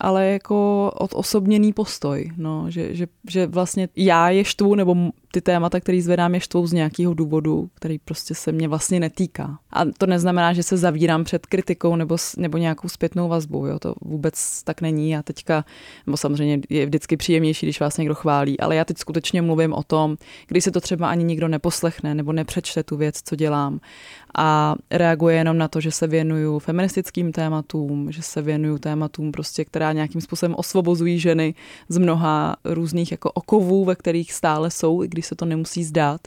ale 0.00 0.26
jako 0.26 0.90
odosobněný 1.00 1.72
postoj, 1.72 2.30
no, 2.36 2.64
že, 2.68 2.94
že, 2.94 3.06
že 3.30 3.46
vlastně 3.46 3.88
já 3.96 4.30
je 4.30 4.44
štvu, 4.44 4.74
nebo 4.74 4.94
ty 5.34 5.40
témata, 5.40 5.80
které 5.80 6.02
zvedám, 6.02 6.34
je 6.34 6.40
štvou 6.40 6.66
z 6.66 6.72
nějakého 6.72 7.14
důvodu, 7.14 7.70
který 7.74 7.98
prostě 7.98 8.34
se 8.34 8.52
mě 8.52 8.68
vlastně 8.68 9.00
netýká. 9.00 9.58
A 9.72 9.84
to 9.98 10.06
neznamená, 10.06 10.52
že 10.52 10.62
se 10.62 10.76
zavírám 10.76 11.24
před 11.24 11.46
kritikou 11.46 11.96
nebo, 11.96 12.16
nebo 12.36 12.58
nějakou 12.58 12.88
zpětnou 12.88 13.28
vazbou, 13.28 13.66
jo, 13.66 13.78
to 13.78 13.94
vůbec 14.00 14.62
tak 14.62 14.80
není. 14.80 15.10
Já 15.10 15.22
teďka, 15.22 15.64
nebo 16.06 16.16
samozřejmě 16.16 16.60
je 16.70 16.86
vždycky 16.86 17.16
příjemnější, 17.16 17.66
když 17.66 17.80
vás 17.80 17.96
někdo 17.98 18.14
chválí, 18.14 18.60
ale 18.60 18.76
já 18.76 18.84
teď 18.84 18.98
skutečně 18.98 19.42
mluvím 19.42 19.72
o 19.72 19.82
tom, 19.82 20.16
když 20.46 20.64
se 20.64 20.70
to 20.70 20.80
třeba 20.80 21.10
ani 21.10 21.24
nikdo 21.24 21.48
neposlechne 21.48 22.14
nebo 22.14 22.32
nepřečte 22.32 22.82
tu 22.82 22.96
věc, 22.96 23.20
co 23.24 23.36
dělám 23.36 23.80
a 24.38 24.74
reaguje 24.90 25.36
jenom 25.36 25.58
na 25.58 25.68
to, 25.68 25.80
že 25.80 25.90
se 25.90 26.06
věnuju 26.06 26.58
feministickým 26.58 27.32
tématům, 27.32 28.12
že 28.12 28.22
se 28.22 28.42
věnuju 28.42 28.78
tématům 28.78 29.32
prostě, 29.32 29.64
která 29.64 29.92
nějakým 29.92 30.20
způsobem 30.20 30.54
osvobozují 30.58 31.18
ženy 31.18 31.54
z 31.88 31.98
mnoha 31.98 32.56
různých 32.64 33.10
jako 33.10 33.30
okovů, 33.30 33.84
ve 33.84 33.94
kterých 33.94 34.32
stále 34.32 34.70
jsou, 34.70 35.02
i 35.02 35.08
když 35.08 35.26
se 35.26 35.34
to 35.34 35.44
nemusí 35.44 35.84
zdát. 35.84 36.20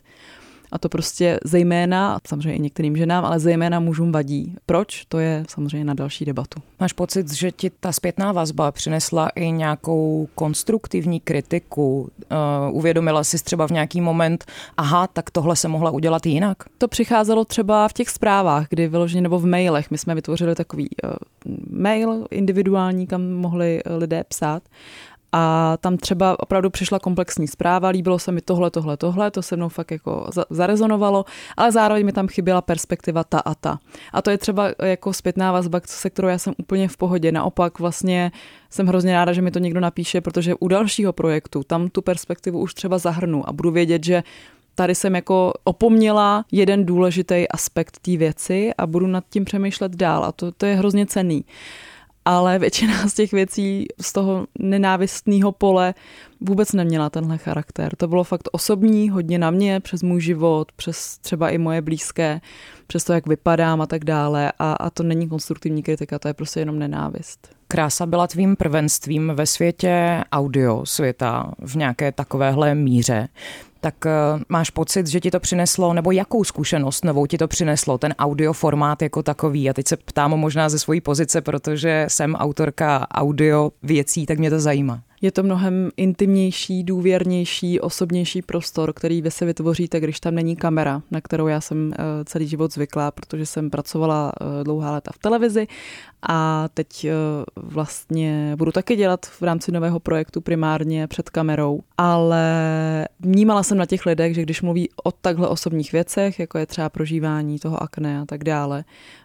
A 0.71 0.77
to 0.77 0.89
prostě 0.89 1.39
zejména, 1.43 2.19
samozřejmě 2.27 2.55
i 2.55 2.59
některým 2.59 2.97
ženám, 2.97 3.25
ale 3.25 3.39
zejména 3.39 3.79
mužům 3.79 4.11
vadí. 4.11 4.55
Proč? 4.65 5.05
To 5.05 5.19
je 5.19 5.43
samozřejmě 5.49 5.85
na 5.85 5.93
další 5.93 6.25
debatu. 6.25 6.61
Máš 6.79 6.93
pocit, 6.93 7.33
že 7.33 7.51
ti 7.51 7.69
ta 7.69 7.91
zpětná 7.91 8.31
vazba 8.31 8.71
přinesla 8.71 9.29
i 9.29 9.51
nějakou 9.51 10.27
konstruktivní 10.35 11.19
kritiku? 11.19 11.99
Uh, 12.01 12.77
uvědomila 12.77 13.23
jsi 13.23 13.43
třeba 13.43 13.67
v 13.67 13.71
nějaký 13.71 14.01
moment, 14.01 14.45
aha, 14.77 15.07
tak 15.07 15.31
tohle 15.31 15.55
se 15.55 15.67
mohla 15.67 15.91
udělat 15.91 16.25
jinak? 16.25 16.57
To 16.77 16.87
přicházelo 16.87 17.45
třeba 17.45 17.87
v 17.87 17.93
těch 17.93 18.09
zprávách, 18.09 18.67
kdy 18.69 18.87
vyloženě 18.87 19.21
nebo 19.21 19.39
v 19.39 19.45
mailech. 19.45 19.91
My 19.91 19.97
jsme 19.97 20.15
vytvořili 20.15 20.55
takový 20.55 20.89
uh, 21.03 21.11
mail 21.69 22.27
individuální, 22.31 23.07
kam 23.07 23.31
mohli 23.31 23.81
lidé 23.85 24.23
psát 24.23 24.63
a 25.31 25.77
tam 25.77 25.97
třeba 25.97 26.39
opravdu 26.39 26.69
přišla 26.69 26.99
komplexní 26.99 27.47
zpráva, 27.47 27.89
líbilo 27.89 28.19
se 28.19 28.31
mi 28.31 28.41
tohle, 28.41 28.71
tohle, 28.71 28.97
tohle, 28.97 29.31
to 29.31 29.41
se 29.41 29.55
mnou 29.55 29.69
fakt 29.69 29.91
jako 29.91 30.29
zarezonovalo, 30.49 31.25
ale 31.57 31.71
zároveň 31.71 32.05
mi 32.05 32.11
tam 32.11 32.27
chyběla 32.27 32.61
perspektiva 32.61 33.23
ta 33.23 33.39
a 33.39 33.55
ta. 33.55 33.79
A 34.13 34.21
to 34.21 34.29
je 34.29 34.37
třeba 34.37 34.69
jako 34.83 35.13
zpětná 35.13 35.51
vazba, 35.51 35.81
se 35.85 36.09
kterou 36.09 36.27
já 36.27 36.37
jsem 36.37 36.53
úplně 36.57 36.87
v 36.87 36.97
pohodě. 36.97 37.31
Naopak 37.31 37.79
vlastně 37.79 38.31
jsem 38.69 38.87
hrozně 38.87 39.13
ráda, 39.13 39.33
že 39.33 39.41
mi 39.41 39.51
to 39.51 39.59
někdo 39.59 39.79
napíše, 39.79 40.21
protože 40.21 40.55
u 40.55 40.67
dalšího 40.67 41.13
projektu 41.13 41.63
tam 41.63 41.89
tu 41.89 42.01
perspektivu 42.01 42.59
už 42.59 42.73
třeba 42.73 42.97
zahrnu 42.97 43.49
a 43.49 43.53
budu 43.53 43.71
vědět, 43.71 44.03
že 44.03 44.23
tady 44.75 44.95
jsem 44.95 45.15
jako 45.15 45.53
opomněla 45.63 46.45
jeden 46.51 46.85
důležitý 46.85 47.47
aspekt 47.49 47.99
té 47.99 48.17
věci 48.17 48.71
a 48.77 48.87
budu 48.87 49.07
nad 49.07 49.23
tím 49.29 49.45
přemýšlet 49.45 49.95
dál 49.95 50.25
a 50.25 50.31
to, 50.31 50.51
to 50.51 50.65
je 50.65 50.75
hrozně 50.75 51.05
cený 51.05 51.45
ale 52.27 52.59
většina 52.59 53.07
z 53.07 53.13
těch 53.13 53.31
věcí 53.31 53.85
z 54.01 54.13
toho 54.13 54.47
nenávistného 54.59 55.51
pole 55.51 55.93
vůbec 56.41 56.73
neměla 56.73 57.09
tenhle 57.09 57.37
charakter. 57.37 57.95
To 57.95 58.07
bylo 58.07 58.23
fakt 58.23 58.49
osobní, 58.51 59.09
hodně 59.09 59.39
na 59.39 59.51
mě, 59.51 59.79
přes 59.79 60.03
můj 60.03 60.21
život, 60.21 60.71
přes 60.71 61.17
třeba 61.17 61.49
i 61.49 61.57
moje 61.57 61.81
blízké, 61.81 62.41
přes 62.87 63.03
to, 63.03 63.13
jak 63.13 63.27
vypadám 63.27 63.81
a 63.81 63.87
tak 63.87 64.05
dále. 64.05 64.51
A, 64.59 64.73
a 64.73 64.89
to 64.89 65.03
není 65.03 65.29
konstruktivní 65.29 65.83
kritika, 65.83 66.19
to 66.19 66.27
je 66.27 66.33
prostě 66.33 66.59
jenom 66.59 66.79
nenávist. 66.79 67.49
Krása 67.67 68.05
byla 68.05 68.27
tvým 68.27 68.55
prvenstvím 68.55 69.31
ve 69.35 69.45
světě 69.45 70.23
audio 70.31 70.85
světa 70.85 71.51
v 71.59 71.75
nějaké 71.75 72.11
takovéhle 72.11 72.75
míře 72.75 73.27
tak 73.81 74.05
eh, 74.05 74.11
máš 74.49 74.69
pocit, 74.69 75.07
že 75.07 75.19
ti 75.19 75.31
to 75.31 75.39
přineslo, 75.39 75.93
nebo 75.93 76.11
jakou 76.11 76.43
zkušenost 76.43 77.05
novou 77.05 77.25
ti 77.25 77.37
to 77.37 77.47
přineslo, 77.47 77.97
ten 77.97 78.15
audio 78.19 78.53
formát 78.53 79.01
jako 79.01 79.23
takový? 79.23 79.69
A 79.69 79.73
teď 79.73 79.87
se 79.87 79.97
ptám 79.97 80.31
možná 80.31 80.69
ze 80.69 80.79
svojí 80.79 81.01
pozice, 81.01 81.41
protože 81.41 82.05
jsem 82.07 82.35
autorka 82.35 83.07
audio 83.11 83.71
věcí, 83.83 84.25
tak 84.25 84.39
mě 84.39 84.49
to 84.49 84.59
zajímá. 84.59 85.01
Je 85.21 85.31
to 85.31 85.43
mnohem 85.43 85.89
intimnější, 85.97 86.83
důvěrnější, 86.83 87.79
osobnější 87.79 88.41
prostor, 88.41 88.93
který 88.93 89.21
vy 89.21 89.31
se 89.31 89.45
vytvoříte, 89.45 89.99
když 89.99 90.19
tam 90.19 90.35
není 90.35 90.55
kamera, 90.55 91.01
na 91.11 91.21
kterou 91.21 91.47
já 91.47 91.61
jsem 91.61 91.93
eh, 91.93 91.97
celý 92.25 92.47
život 92.47 92.73
zvyklá, 92.73 93.11
protože 93.11 93.45
jsem 93.45 93.69
pracovala 93.69 94.31
eh, 94.41 94.63
dlouhá 94.63 94.91
léta 94.91 95.11
v 95.13 95.19
televizi 95.19 95.67
a 96.21 96.67
teď 96.73 97.05
eh, 97.05 97.13
vlastně 97.55 98.55
budu 98.57 98.71
taky 98.71 98.95
dělat 98.95 99.25
v 99.25 99.41
rámci 99.41 99.71
nového 99.71 99.99
projektu 99.99 100.41
primárně 100.41 101.07
před 101.07 101.29
kamerou, 101.29 101.81
ale 101.97 103.07
vnímala 103.19 103.63
jsem 103.63 103.77
na 103.77 103.85
těch 103.85 104.05
lidech, 104.05 104.35
že 104.35 104.41
když 104.41 104.61
mluví 104.61 104.89
o 105.03 105.11
takhle 105.11 105.47
osobních 105.47 105.91
věcech, 105.91 106.39
jako 106.39 106.57
je 106.57 106.65
třeba 106.65 106.89
prožívání 106.89 107.59
toho 107.59 107.83
akné 107.83 108.19
a 108.19 108.25
tak 108.25 108.43
dále, 108.43 108.83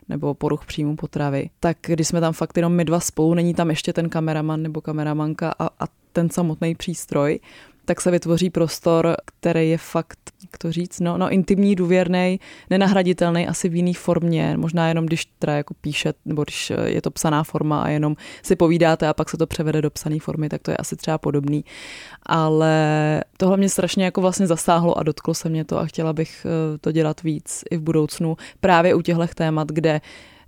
nebo 0.09 0.35
poruch 0.35 0.67
příjmu 0.67 0.97
potravy, 0.97 1.51
tak 1.61 1.77
když 1.87 2.09
jsme 2.09 2.21
tam 2.21 2.33
fakt 2.33 2.57
jenom 2.57 2.73
my 2.73 2.85
dva 2.85 3.01
spolu, 3.01 3.35
není 3.35 3.55
tam 3.55 3.71
ještě 3.71 3.93
ten 3.93 4.09
kameraman 4.09 4.63
nebo 4.63 4.81
kameramanka 4.81 5.55
a, 5.59 5.67
a 5.67 5.89
ten 6.13 6.31
samotný 6.31 6.75
přístroj, 6.75 7.41
tak 7.85 8.01
se 8.01 8.11
vytvoří 8.11 8.51
prostor, 8.51 9.17
který 9.25 9.71
je 9.71 9.79
fakt, 9.79 10.19
jak 10.43 10.59
to 10.59 10.73
říct, 10.73 11.01
no, 11.01 11.19
no 11.19 11.31
intimní, 11.31 11.75
důvěrný, 11.75 12.41
nenahraditelný 12.71 13.49
asi 13.49 13.69
v 13.69 13.75
jiný 13.75 13.95
formě, 13.95 14.57
možná 14.57 14.89
jenom 14.89 15.07
když 15.07 15.25
teda 15.39 15.57
jako 15.57 15.75
píše, 15.75 16.15
nebo 16.25 16.43
když 16.43 16.73
je 16.85 17.03
to 17.03 17.11
psaná 17.11 17.45
forma 17.45 17.83
a 17.83 17.89
jenom 17.89 18.17
si 18.43 18.57
povídáte 18.57 19.09
a 19.09 19.15
pak 19.15 19.31
se 19.31 19.37
to 19.37 19.47
převede 19.47 19.83
do 19.83 19.91
psané 19.91 20.21
formy, 20.21 20.49
tak 20.49 20.63
to 20.63 20.71
je 20.71 20.77
asi 20.77 20.97
třeba 20.97 21.19
podobný. 21.19 21.65
Ale 22.27 23.25
tohle 23.37 23.57
mě 23.57 23.69
strašně 23.69 24.05
jako 24.05 24.21
vlastně 24.21 24.47
zasáhlo 24.47 24.99
a 24.99 25.03
dotklo 25.03 25.35
se 25.35 25.49
mě 25.49 25.65
to 25.65 25.79
a 25.79 25.87
chtěla 25.87 26.13
bych 26.13 26.47
eh, 26.47 26.79
to 26.79 26.93
dělat 26.93 27.23
víc 27.23 27.65
i 27.71 27.77
v 27.77 27.81
budoucnu, 27.81 28.37
právě 28.61 28.95
u 28.95 29.03
těchto 29.03 29.27
témat, 29.35 29.69
kde 29.69 30.01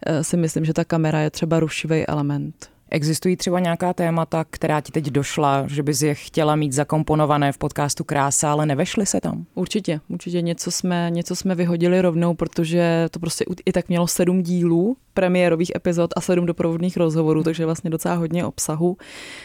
eh, 0.07 0.25
si 0.25 0.37
myslím, 0.37 0.65
že 0.65 0.73
ta 0.73 0.85
kamera 0.85 1.21
je 1.21 1.31
třeba 1.31 1.61
rušivý 1.61 2.07
element 2.07 2.74
Existují 2.91 3.37
třeba 3.37 3.61
nějaká 3.61 3.93
témata, 3.93 4.45
která 4.51 4.81
ti 4.81 4.93
teď 4.93 5.07
došla, 5.07 5.65
že 5.67 5.83
bys 5.83 6.03
je 6.03 6.15
chtěla 6.15 6.57
mít 6.57 6.73
zakomponované 6.73 7.53
v 7.53 7.59
podcastu 7.59 8.05
Krása, 8.05 8.53
ale 8.53 8.67
nevešly 8.67 9.07
se 9.07 9.21
tam? 9.21 9.45
Určitě, 9.55 10.01
určitě 10.09 10.43
něco 10.43 10.71
jsme, 10.71 11.11
něco 11.11 11.37
jsme 11.37 11.55
vyhodili 11.55 12.01
rovnou, 12.01 12.35
protože 12.35 13.09
to 13.11 13.21
prostě 13.21 13.45
i 13.67 13.73
tak 13.73 13.89
mělo 13.89 14.07
sedm 14.07 14.43
dílů 14.43 14.97
premiérových 15.15 15.73
epizod 15.77 16.11
a 16.17 16.21
sedm 16.21 16.47
doprovodných 16.47 16.97
rozhovorů, 16.97 17.43
takže 17.43 17.65
vlastně 17.67 17.91
docela 17.91 18.15
hodně 18.15 18.45
obsahu. 18.45 18.97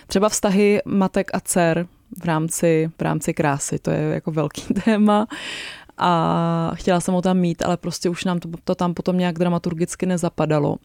Třeba 0.08 0.30
vztahy 0.30 0.82
matek 0.86 1.32
a 1.34 1.40
dcer 1.40 1.88
v 2.18 2.26
rámci, 2.26 2.90
v 2.98 3.02
rámci 3.02 3.34
krásy, 3.34 3.80
to 3.80 3.92
je 3.92 4.02
jako 4.02 4.32
velký 4.32 4.62
téma 4.86 5.28
a 6.00 6.72
chtěla 6.76 7.00
jsem 7.00 7.14
ho 7.14 7.22
tam 7.22 7.38
mít, 7.38 7.62
ale 7.66 7.78
prostě 7.78 8.10
už 8.10 8.26
nám 8.26 8.40
to, 8.40 8.50
to 8.64 8.76
tam 8.76 8.94
potom 8.94 9.18
nějak 9.18 9.40
dramaturgicky 9.40 10.06
nezapadalo. 10.06 10.76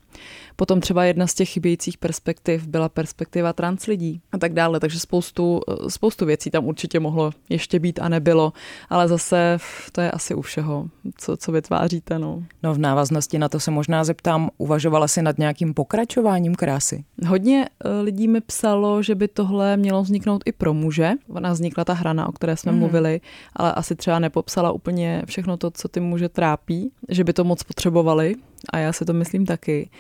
Potom 0.56 0.80
třeba 0.80 1.04
jedna 1.04 1.26
z 1.26 1.35
těch 1.35 1.49
chybějících 1.49 1.99
perspektiv 1.99 2.66
byla 2.66 2.88
perspektiva 2.88 3.52
trans 3.52 3.87
lidí 3.87 4.21
a 4.33 4.38
tak 4.38 4.52
dále, 4.52 4.80
takže 4.80 5.00
spoustu, 5.00 5.61
spoustu 5.88 6.26
věcí 6.26 6.50
tam 6.50 6.64
určitě 6.64 7.00
mohlo 7.00 7.30
ještě 7.49 7.78
být 7.78 7.99
a 8.02 8.09
nebylo, 8.09 8.52
ale 8.88 9.09
zase 9.09 9.59
to 9.92 10.00
je 10.00 10.11
asi 10.11 10.35
u 10.35 10.42
všeho, 10.42 10.88
co, 11.18 11.37
co 11.37 11.52
vytváříte. 11.52 12.18
No. 12.18 12.42
no 12.62 12.75
v 12.75 12.78
návaznosti 12.78 13.38
na 13.38 13.49
to 13.49 13.61
se 13.61 13.71
možná 13.71 14.04
zeptám, 14.04 14.50
uvažovala 14.59 15.09
si 15.09 15.23
nad 15.23 15.38
nějakým 15.38 15.75
pokračováním 15.75 16.54
krásy? 16.54 17.04
Hodně 17.26 17.66
eh, 17.85 18.00
lidí 18.00 18.28
mi 18.28 18.40
psalo, 18.40 19.02
že 19.02 19.14
by 19.14 19.28
tohle 19.28 19.76
mělo 19.76 20.02
vzniknout 20.02 20.42
i 20.47 20.52
pro 20.52 20.75
muže. 20.75 21.12
Ona 21.28 21.52
vznikla 21.52 21.85
ta 21.85 21.92
hrana, 21.92 22.28
o 22.28 22.33
které 22.33 22.56
jsme 22.56 22.73
mm. 22.73 22.78
mluvili, 22.78 23.21
ale 23.56 23.73
asi 23.73 23.97
třeba 23.97 24.18
nepopsala 24.18 24.73
úplně 24.73 25.03
všechno 25.26 25.56
to, 25.56 25.70
co 25.70 25.88
ty 25.88 26.00
muže 26.00 26.28
trápí, 26.28 26.92
že 27.08 27.25
by 27.25 27.32
to 27.32 27.44
moc 27.44 27.62
potřebovali 27.62 28.34
a 28.73 28.78
já 28.78 28.92
si 28.92 29.04
to 29.04 29.12
myslím 29.12 29.46
taky 29.46 29.90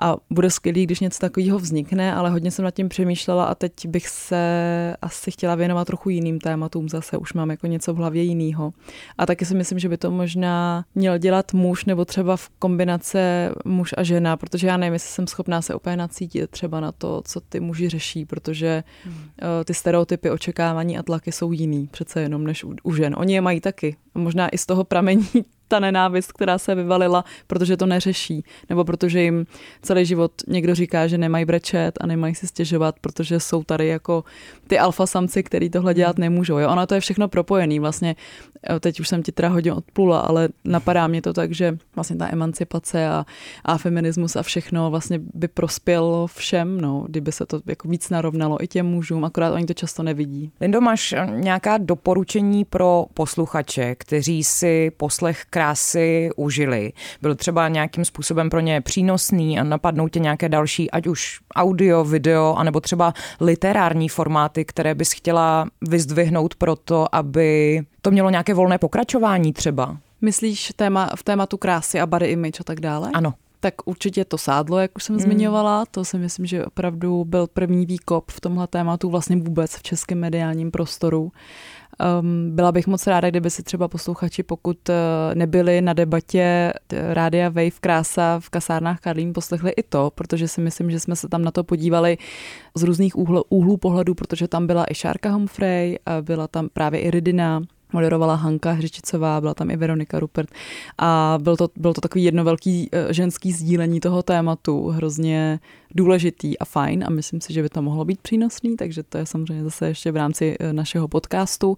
a 0.00 0.16
bude 0.30 0.50
skvělý, 0.50 0.86
když 0.86 1.00
něco 1.00 1.18
takového 1.18 1.58
vznikne, 1.58 2.14
ale 2.14 2.30
hodně 2.30 2.50
jsem 2.50 2.64
nad 2.64 2.70
tím 2.70 2.88
přemýšlela 2.88 3.44
a 3.44 3.54
teď 3.54 3.72
bych 3.86 4.08
se 4.08 4.96
asi 5.02 5.30
chtěla 5.30 5.54
věnovat 5.54 5.84
trochu 5.84 6.10
jiným 6.10 6.38
tématům 6.38 6.88
zase, 6.88 7.16
už 7.16 7.32
mám 7.32 7.50
jako 7.50 7.66
něco 7.66 7.94
v 7.94 7.96
hlavě 7.96 8.22
jiného. 8.22 8.72
A 9.18 9.26
taky 9.26 9.44
si 9.44 9.54
myslím, 9.54 9.78
že 9.78 9.88
by 9.88 9.96
to 9.96 10.10
možná 10.10 10.84
měl 10.94 11.18
dělat 11.18 11.52
muž 11.52 11.84
nebo 11.84 12.04
třeba 12.04 12.36
v 12.36 12.48
kombinace 12.48 13.52
muž 13.64 13.94
a 13.96 14.02
žena, 14.02 14.36
protože 14.36 14.66
já 14.66 14.76
nevím, 14.76 14.92
jestli 14.92 15.10
jsem 15.10 15.26
schopná 15.26 15.62
se 15.62 15.74
úplně 15.74 15.96
nacítit 15.96 16.50
třeba 16.50 16.80
na 16.80 16.92
to, 16.92 17.22
co 17.24 17.40
ty 17.40 17.60
muži 17.60 17.88
řeší, 17.88 18.24
protože 18.24 18.84
hmm. 19.04 19.14
Eh, 19.42 19.64
ty 19.64 19.74
stereotypy, 19.74 20.30
očekávání 20.30 20.98
a 20.98 21.02
tlaky 21.02 21.32
jsou 21.32 21.52
jiný 21.52 21.88
přece 21.90 22.20
jenom 22.20 22.44
než 22.44 22.64
u, 22.64 22.74
u 22.82 22.94
žen. 22.94 23.14
Oni 23.18 23.34
je 23.34 23.40
mají 23.40 23.60
taky. 23.60 23.96
Možná 24.14 24.48
i 24.48 24.58
z 24.58 24.66
toho 24.66 24.84
pramení 24.84 25.28
ta 25.70 25.80
nenávist, 25.80 26.32
která 26.32 26.58
se 26.58 26.74
vyvalila, 26.74 27.24
protože 27.46 27.76
to 27.76 27.86
neřeší, 27.86 28.44
nebo 28.68 28.84
protože 28.84 29.22
jim 29.22 29.46
celý 29.82 30.06
život 30.06 30.32
někdo 30.48 30.74
říká, 30.74 31.06
že 31.06 31.18
nemají 31.18 31.44
brečet 31.44 31.98
a 32.00 32.06
nemají 32.06 32.34
si 32.34 32.46
stěžovat, 32.46 32.94
protože 33.00 33.40
jsou 33.40 33.64
tady 33.64 33.86
jako 33.86 34.24
ty 34.66 34.78
alfa 34.78 35.06
samci, 35.06 35.42
který 35.42 35.70
tohle 35.70 35.94
dělat 35.94 36.18
nemůžou. 36.18 36.58
Jo? 36.58 36.68
Ono 36.68 36.86
to 36.86 36.94
je 36.94 37.00
všechno 37.00 37.28
propojený. 37.28 37.80
Vlastně 37.80 38.16
teď 38.80 39.00
už 39.00 39.08
jsem 39.08 39.22
ti 39.22 39.32
teda 39.32 39.48
hodně 39.48 39.72
odplula, 39.72 40.20
ale 40.20 40.48
napadá 40.64 41.06
mě 41.06 41.22
to 41.22 41.32
tak, 41.32 41.54
že 41.54 41.78
vlastně 41.94 42.16
ta 42.16 42.28
emancipace 42.32 43.08
a, 43.08 43.24
a 43.64 43.78
feminismus 43.78 44.36
a 44.36 44.42
všechno 44.42 44.90
vlastně 44.90 45.20
by 45.34 45.48
prospělo 45.48 46.26
všem, 46.26 46.80
no, 46.80 47.04
kdyby 47.08 47.32
se 47.32 47.46
to 47.46 47.60
jako 47.66 47.88
víc 47.88 48.10
narovnalo 48.10 48.64
i 48.64 48.66
těm 48.66 48.86
mužům, 48.86 49.24
akorát 49.24 49.52
oni 49.52 49.66
to 49.66 49.74
často 49.74 50.02
nevidí. 50.02 50.52
Lindo, 50.60 50.80
máš 50.80 51.14
nějaká 51.30 51.78
doporučení 51.78 52.64
pro 52.64 53.06
posluchače, 53.14 53.94
kteří 53.94 54.44
si 54.44 54.90
poslech 54.96 55.44
krásy 55.60 56.30
užili? 56.36 56.92
Byl 57.22 57.34
třeba 57.34 57.68
nějakým 57.68 58.04
způsobem 58.04 58.50
pro 58.50 58.60
ně 58.60 58.80
přínosný 58.80 59.58
a 59.58 59.64
napadnou 59.64 60.08
tě 60.08 60.18
nějaké 60.18 60.48
další, 60.48 60.90
ať 60.90 61.06
už 61.06 61.40
audio, 61.54 62.04
video, 62.04 62.54
anebo 62.54 62.80
třeba 62.80 63.12
literární 63.40 64.08
formáty, 64.08 64.64
které 64.64 64.94
bys 64.94 65.12
chtěla 65.12 65.66
vyzdvihnout 65.88 66.54
pro 66.54 66.76
to, 66.76 67.14
aby 67.14 67.80
to 68.02 68.10
mělo 68.10 68.30
nějaké 68.30 68.54
volné 68.54 68.78
pokračování 68.78 69.52
třeba? 69.52 69.96
Myslíš 70.20 70.72
téma, 70.76 71.10
v 71.16 71.22
tématu 71.22 71.56
krásy 71.56 72.00
a 72.00 72.06
body 72.06 72.26
image 72.26 72.60
a 72.60 72.64
tak 72.64 72.80
dále? 72.80 73.10
Ano. 73.14 73.34
Tak 73.62 73.74
určitě 73.84 74.24
to 74.24 74.38
sádlo, 74.38 74.78
jak 74.78 74.96
už 74.96 75.04
jsem 75.04 75.16
mm. 75.16 75.20
zmiňovala, 75.20 75.84
to 75.90 76.04
si 76.04 76.18
myslím, 76.18 76.46
že 76.46 76.66
opravdu 76.66 77.24
byl 77.24 77.46
první 77.46 77.86
výkop 77.86 78.30
v 78.30 78.40
tomhle 78.40 78.66
tématu 78.66 79.10
vlastně 79.10 79.36
vůbec 79.36 79.76
v 79.76 79.82
českém 79.82 80.18
mediálním 80.18 80.70
prostoru. 80.70 81.32
Um, 82.20 82.50
byla 82.54 82.72
bych 82.72 82.86
moc 82.86 83.06
ráda, 83.06 83.30
kdyby 83.30 83.50
si 83.50 83.62
třeba 83.62 83.88
posluchači, 83.88 84.42
pokud 84.42 84.88
uh, 84.88 84.94
nebyli 85.34 85.80
na 85.80 85.92
debatě 85.92 86.72
Rádia 86.92 87.48
Wave 87.48 87.80
Krása 87.80 88.40
v 88.40 88.50
kasárnách 88.50 89.00
Karlín, 89.00 89.32
poslechli 89.32 89.70
i 89.70 89.82
to, 89.82 90.10
protože 90.14 90.48
si 90.48 90.60
myslím, 90.60 90.90
že 90.90 91.00
jsme 91.00 91.16
se 91.16 91.28
tam 91.28 91.42
na 91.42 91.50
to 91.50 91.64
podívali 91.64 92.18
z 92.74 92.82
různých 92.82 93.16
úhl, 93.16 93.42
úhlů 93.48 93.76
pohledu, 93.76 94.14
protože 94.14 94.48
tam 94.48 94.66
byla 94.66 94.84
i 94.90 94.94
Šárka 94.94 95.30
Humphrey, 95.30 95.98
byla 96.20 96.48
tam 96.48 96.68
právě 96.72 97.00
i 97.00 97.10
Ridina, 97.10 97.62
moderovala 97.92 98.34
Hanka 98.34 98.72
Hřičicová, 98.72 99.40
byla 99.40 99.54
tam 99.54 99.70
i 99.70 99.76
Veronika 99.76 100.20
Rupert 100.20 100.48
a 100.98 101.38
byl 101.42 101.56
to, 101.56 101.68
byl 101.76 101.94
to 101.94 102.00
takový 102.00 102.24
jedno 102.24 102.44
velký 102.44 102.88
eh, 102.92 103.14
ženský 103.14 103.52
sdílení 103.52 104.00
toho 104.00 104.22
tématu, 104.22 104.88
hrozně 104.88 105.60
důležitý 105.94 106.58
a 106.58 106.64
fajn 106.64 107.04
a 107.06 107.10
myslím 107.10 107.40
si, 107.40 107.52
že 107.52 107.62
by 107.62 107.68
to 107.68 107.82
mohlo 107.82 108.04
být 108.04 108.20
přínosný, 108.20 108.76
takže 108.76 109.02
to 109.02 109.18
je 109.18 109.26
samozřejmě 109.26 109.64
zase 109.64 109.88
ještě 109.88 110.12
v 110.12 110.16
rámci 110.16 110.56
eh, 110.60 110.72
našeho 110.72 111.08
podcastu. 111.08 111.76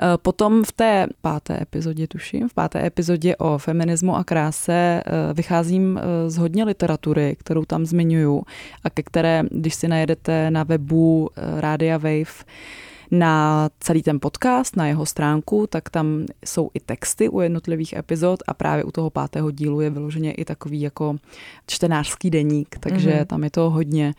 Eh, 0.00 0.06
potom 0.16 0.64
v 0.64 0.72
té 0.72 1.06
páté 1.20 1.62
epizodě, 1.62 2.06
tuším, 2.06 2.48
v 2.48 2.54
páté 2.54 2.86
epizodě 2.86 3.36
o 3.36 3.58
feminismu 3.58 4.16
a 4.16 4.24
kráse 4.24 5.02
vycházím 5.34 6.00
z 6.26 6.36
hodně 6.36 6.64
literatury, 6.64 7.36
kterou 7.38 7.64
tam 7.64 7.86
zmiňuju 7.86 8.42
a 8.84 8.90
ke 8.90 9.02
které, 9.02 9.42
když 9.50 9.74
si 9.74 9.88
najedete 9.88 10.50
na 10.50 10.62
webu 10.62 11.30
Rádia 11.36 11.98
Wave, 11.98 12.44
na 13.12 13.68
celý 13.80 14.02
ten 14.02 14.20
podcast, 14.20 14.76
na 14.76 14.86
jeho 14.86 15.06
stránku, 15.06 15.66
tak 15.66 15.90
tam 15.90 16.26
jsou 16.44 16.70
i 16.74 16.80
texty 16.80 17.28
u 17.28 17.40
jednotlivých 17.40 17.92
epizod 17.92 18.42
a 18.46 18.54
právě 18.54 18.84
u 18.84 18.90
toho 18.90 19.10
pátého 19.10 19.50
dílu 19.50 19.80
je 19.80 19.90
vyloženě 19.90 20.32
i 20.32 20.44
takový 20.44 20.80
jako 20.80 21.16
čtenářský 21.66 22.30
deník, 22.30 22.76
takže 22.80 23.10
mm-hmm. 23.10 23.26
tam 23.26 23.44
je 23.44 23.50
to 23.50 23.70
hodně 23.70 24.14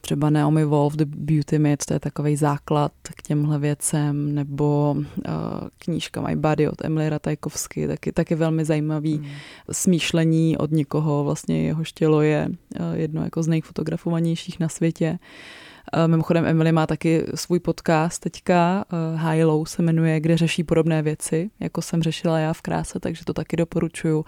třeba 0.00 0.30
Naomi 0.30 0.64
Wolf, 0.64 0.94
The 0.94 1.04
Beauty 1.04 1.58
Myth, 1.58 1.86
to 1.86 1.94
je 1.94 2.00
takový 2.00 2.36
základ 2.36 2.92
k 3.16 3.22
těmhle 3.22 3.58
věcem, 3.58 4.34
nebo 4.34 4.96
uh, 4.96 5.04
knížka 5.78 6.20
My 6.20 6.36
Body 6.36 6.68
od 6.68 6.84
Emily 6.84 7.08
Ratajkovsky, 7.08 7.88
taky, 7.88 8.12
taky 8.12 8.34
velmi 8.34 8.64
zajímavý 8.64 9.18
mm. 9.18 9.26
smýšlení 9.72 10.56
od 10.58 10.70
někoho, 10.70 11.24
vlastně 11.24 11.62
jeho 11.62 11.82
tělo 11.94 12.22
je 12.22 12.48
uh, 12.48 12.86
jedno 12.94 13.24
jako 13.24 13.42
z 13.42 13.48
nejfotografovanějších 13.48 14.60
na 14.60 14.68
světě. 14.68 15.10
Uh, 15.10 15.28
mimochodem 16.06 16.46
Emily 16.46 16.72
má 16.72 16.86
taky 16.86 17.26
svůj 17.34 17.60
podcast 17.60 18.22
teďka, 18.22 18.84
eh, 18.92 19.16
High 19.16 19.44
Low 19.44 19.64
se 19.64 19.82
jmenuje, 19.82 20.20
kde 20.20 20.36
řeší 20.36 20.64
podobné 20.64 21.02
věci, 21.02 21.50
jako 21.60 21.82
jsem 21.82 22.02
řešila 22.02 22.38
já 22.38 22.52
v 22.52 22.62
kráse, 22.62 23.00
takže 23.00 23.24
to 23.24 23.32
taky 23.32 23.56
doporučuju. 23.56 24.24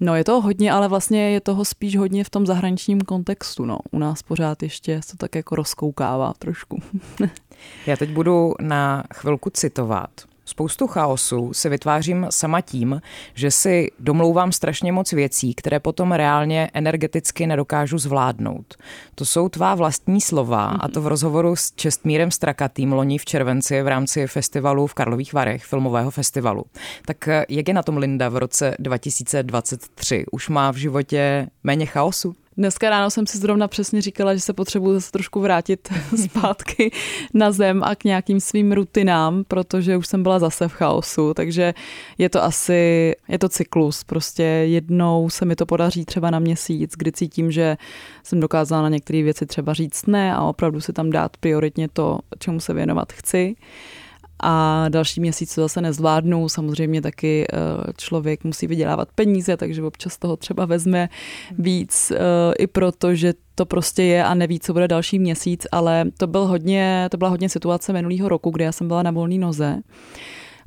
No 0.00 0.16
je 0.16 0.24
to 0.24 0.40
hodně, 0.40 0.72
ale 0.72 0.88
vlastně 0.88 1.30
je 1.30 1.40
toho 1.40 1.64
spíš 1.64 1.96
hodně 1.96 2.24
v 2.24 2.30
tom 2.30 2.46
zahraničním 2.46 3.00
kontextu, 3.00 3.64
no. 3.64 3.78
U 3.90 3.98
nás 3.98 4.22
pořád 4.22 4.62
ještě 4.62 5.02
se 5.02 5.10
to 5.10 5.16
tak 5.16 5.34
jako 5.34 5.56
rozkoukává 5.56 6.32
trošku. 6.38 6.82
já 7.86 7.96
teď 7.96 8.10
budu 8.10 8.54
na 8.60 9.04
chvilku 9.14 9.50
citovat 9.50 10.10
Spoustu 10.50 10.86
chaosu 10.86 11.52
si 11.52 11.68
vytvářím 11.68 12.26
sama 12.30 12.60
tím, 12.60 13.00
že 13.34 13.50
si 13.50 13.90
domlouvám 13.98 14.52
strašně 14.52 14.92
moc 14.92 15.12
věcí, 15.12 15.54
které 15.54 15.80
potom 15.80 16.12
reálně 16.12 16.70
energeticky 16.74 17.46
nedokážu 17.46 17.98
zvládnout. 17.98 18.74
To 19.14 19.24
jsou 19.24 19.48
tvá 19.48 19.74
vlastní 19.74 20.20
slova 20.20 20.64
a 20.66 20.88
to 20.88 21.02
v 21.02 21.06
rozhovoru 21.06 21.56
s 21.56 21.72
Čestmírem 21.72 22.30
Strakatým 22.30 22.92
loni 22.92 23.18
v 23.18 23.24
červenci 23.24 23.82
v 23.82 23.88
rámci 23.88 24.26
festivalu 24.26 24.86
v 24.86 24.94
Karlových 24.94 25.32
Varech, 25.32 25.64
filmového 25.64 26.10
festivalu. 26.10 26.64
Tak 27.06 27.28
jak 27.48 27.68
je 27.68 27.74
na 27.74 27.82
tom 27.82 27.96
Linda 27.96 28.28
v 28.28 28.36
roce 28.36 28.76
2023? 28.78 30.24
Už 30.32 30.48
má 30.48 30.70
v 30.70 30.76
životě 30.76 31.46
méně 31.64 31.86
chaosu? 31.86 32.34
Dneska 32.60 32.90
ráno 32.90 33.10
jsem 33.10 33.26
si 33.26 33.38
zrovna 33.38 33.68
přesně 33.68 34.02
říkala, 34.02 34.34
že 34.34 34.40
se 34.40 34.52
potřebuji 34.52 34.94
zase 34.94 35.10
trošku 35.10 35.40
vrátit 35.40 35.88
zpátky 36.24 36.92
na 37.34 37.52
zem 37.52 37.82
a 37.84 37.94
k 37.94 38.04
nějakým 38.04 38.40
svým 38.40 38.72
rutinám, 38.72 39.44
protože 39.48 39.96
už 39.96 40.06
jsem 40.06 40.22
byla 40.22 40.38
zase 40.38 40.68
v 40.68 40.72
chaosu, 40.72 41.34
takže 41.34 41.74
je 42.18 42.28
to 42.28 42.44
asi, 42.44 43.12
je 43.28 43.38
to 43.38 43.48
cyklus. 43.48 44.04
Prostě 44.04 44.42
jednou 44.42 45.30
se 45.30 45.44
mi 45.44 45.56
to 45.56 45.66
podaří 45.66 46.04
třeba 46.04 46.30
na 46.30 46.38
měsíc, 46.38 46.92
kdy 46.96 47.12
cítím, 47.12 47.52
že 47.52 47.76
jsem 48.22 48.40
dokázala 48.40 48.82
na 48.82 48.88
některé 48.88 49.22
věci 49.22 49.46
třeba 49.46 49.74
říct 49.74 50.06
ne 50.06 50.34
a 50.34 50.42
opravdu 50.42 50.80
si 50.80 50.92
tam 50.92 51.10
dát 51.10 51.36
prioritně 51.36 51.88
to, 51.88 52.18
čemu 52.38 52.60
se 52.60 52.74
věnovat 52.74 53.12
chci 53.12 53.56
a 54.42 54.86
další 54.88 55.20
měsíc 55.20 55.54
to 55.54 55.60
zase 55.60 55.80
nezvládnu. 55.80 56.48
Samozřejmě 56.48 57.02
taky 57.02 57.46
eh, 57.52 57.56
člověk 57.96 58.44
musí 58.44 58.66
vydělávat 58.66 59.08
peníze, 59.14 59.56
takže 59.56 59.82
občas 59.82 60.18
toho 60.18 60.36
třeba 60.36 60.64
vezme 60.66 61.08
víc, 61.58 62.10
eh, 62.10 62.18
i 62.58 62.66
proto, 62.66 63.14
že 63.14 63.34
to 63.54 63.66
prostě 63.66 64.02
je 64.02 64.24
a 64.24 64.34
neví, 64.34 64.60
co 64.60 64.72
bude 64.72 64.88
další 64.88 65.18
měsíc, 65.18 65.66
ale 65.72 66.04
to, 66.18 66.26
byl 66.26 66.46
hodně, 66.46 67.08
to 67.10 67.16
byla 67.16 67.30
hodně 67.30 67.48
situace 67.48 67.92
minulého 67.92 68.28
roku, 68.28 68.50
kdy 68.50 68.64
já 68.64 68.72
jsem 68.72 68.88
byla 68.88 69.02
na 69.02 69.10
volné 69.10 69.38
noze 69.38 69.82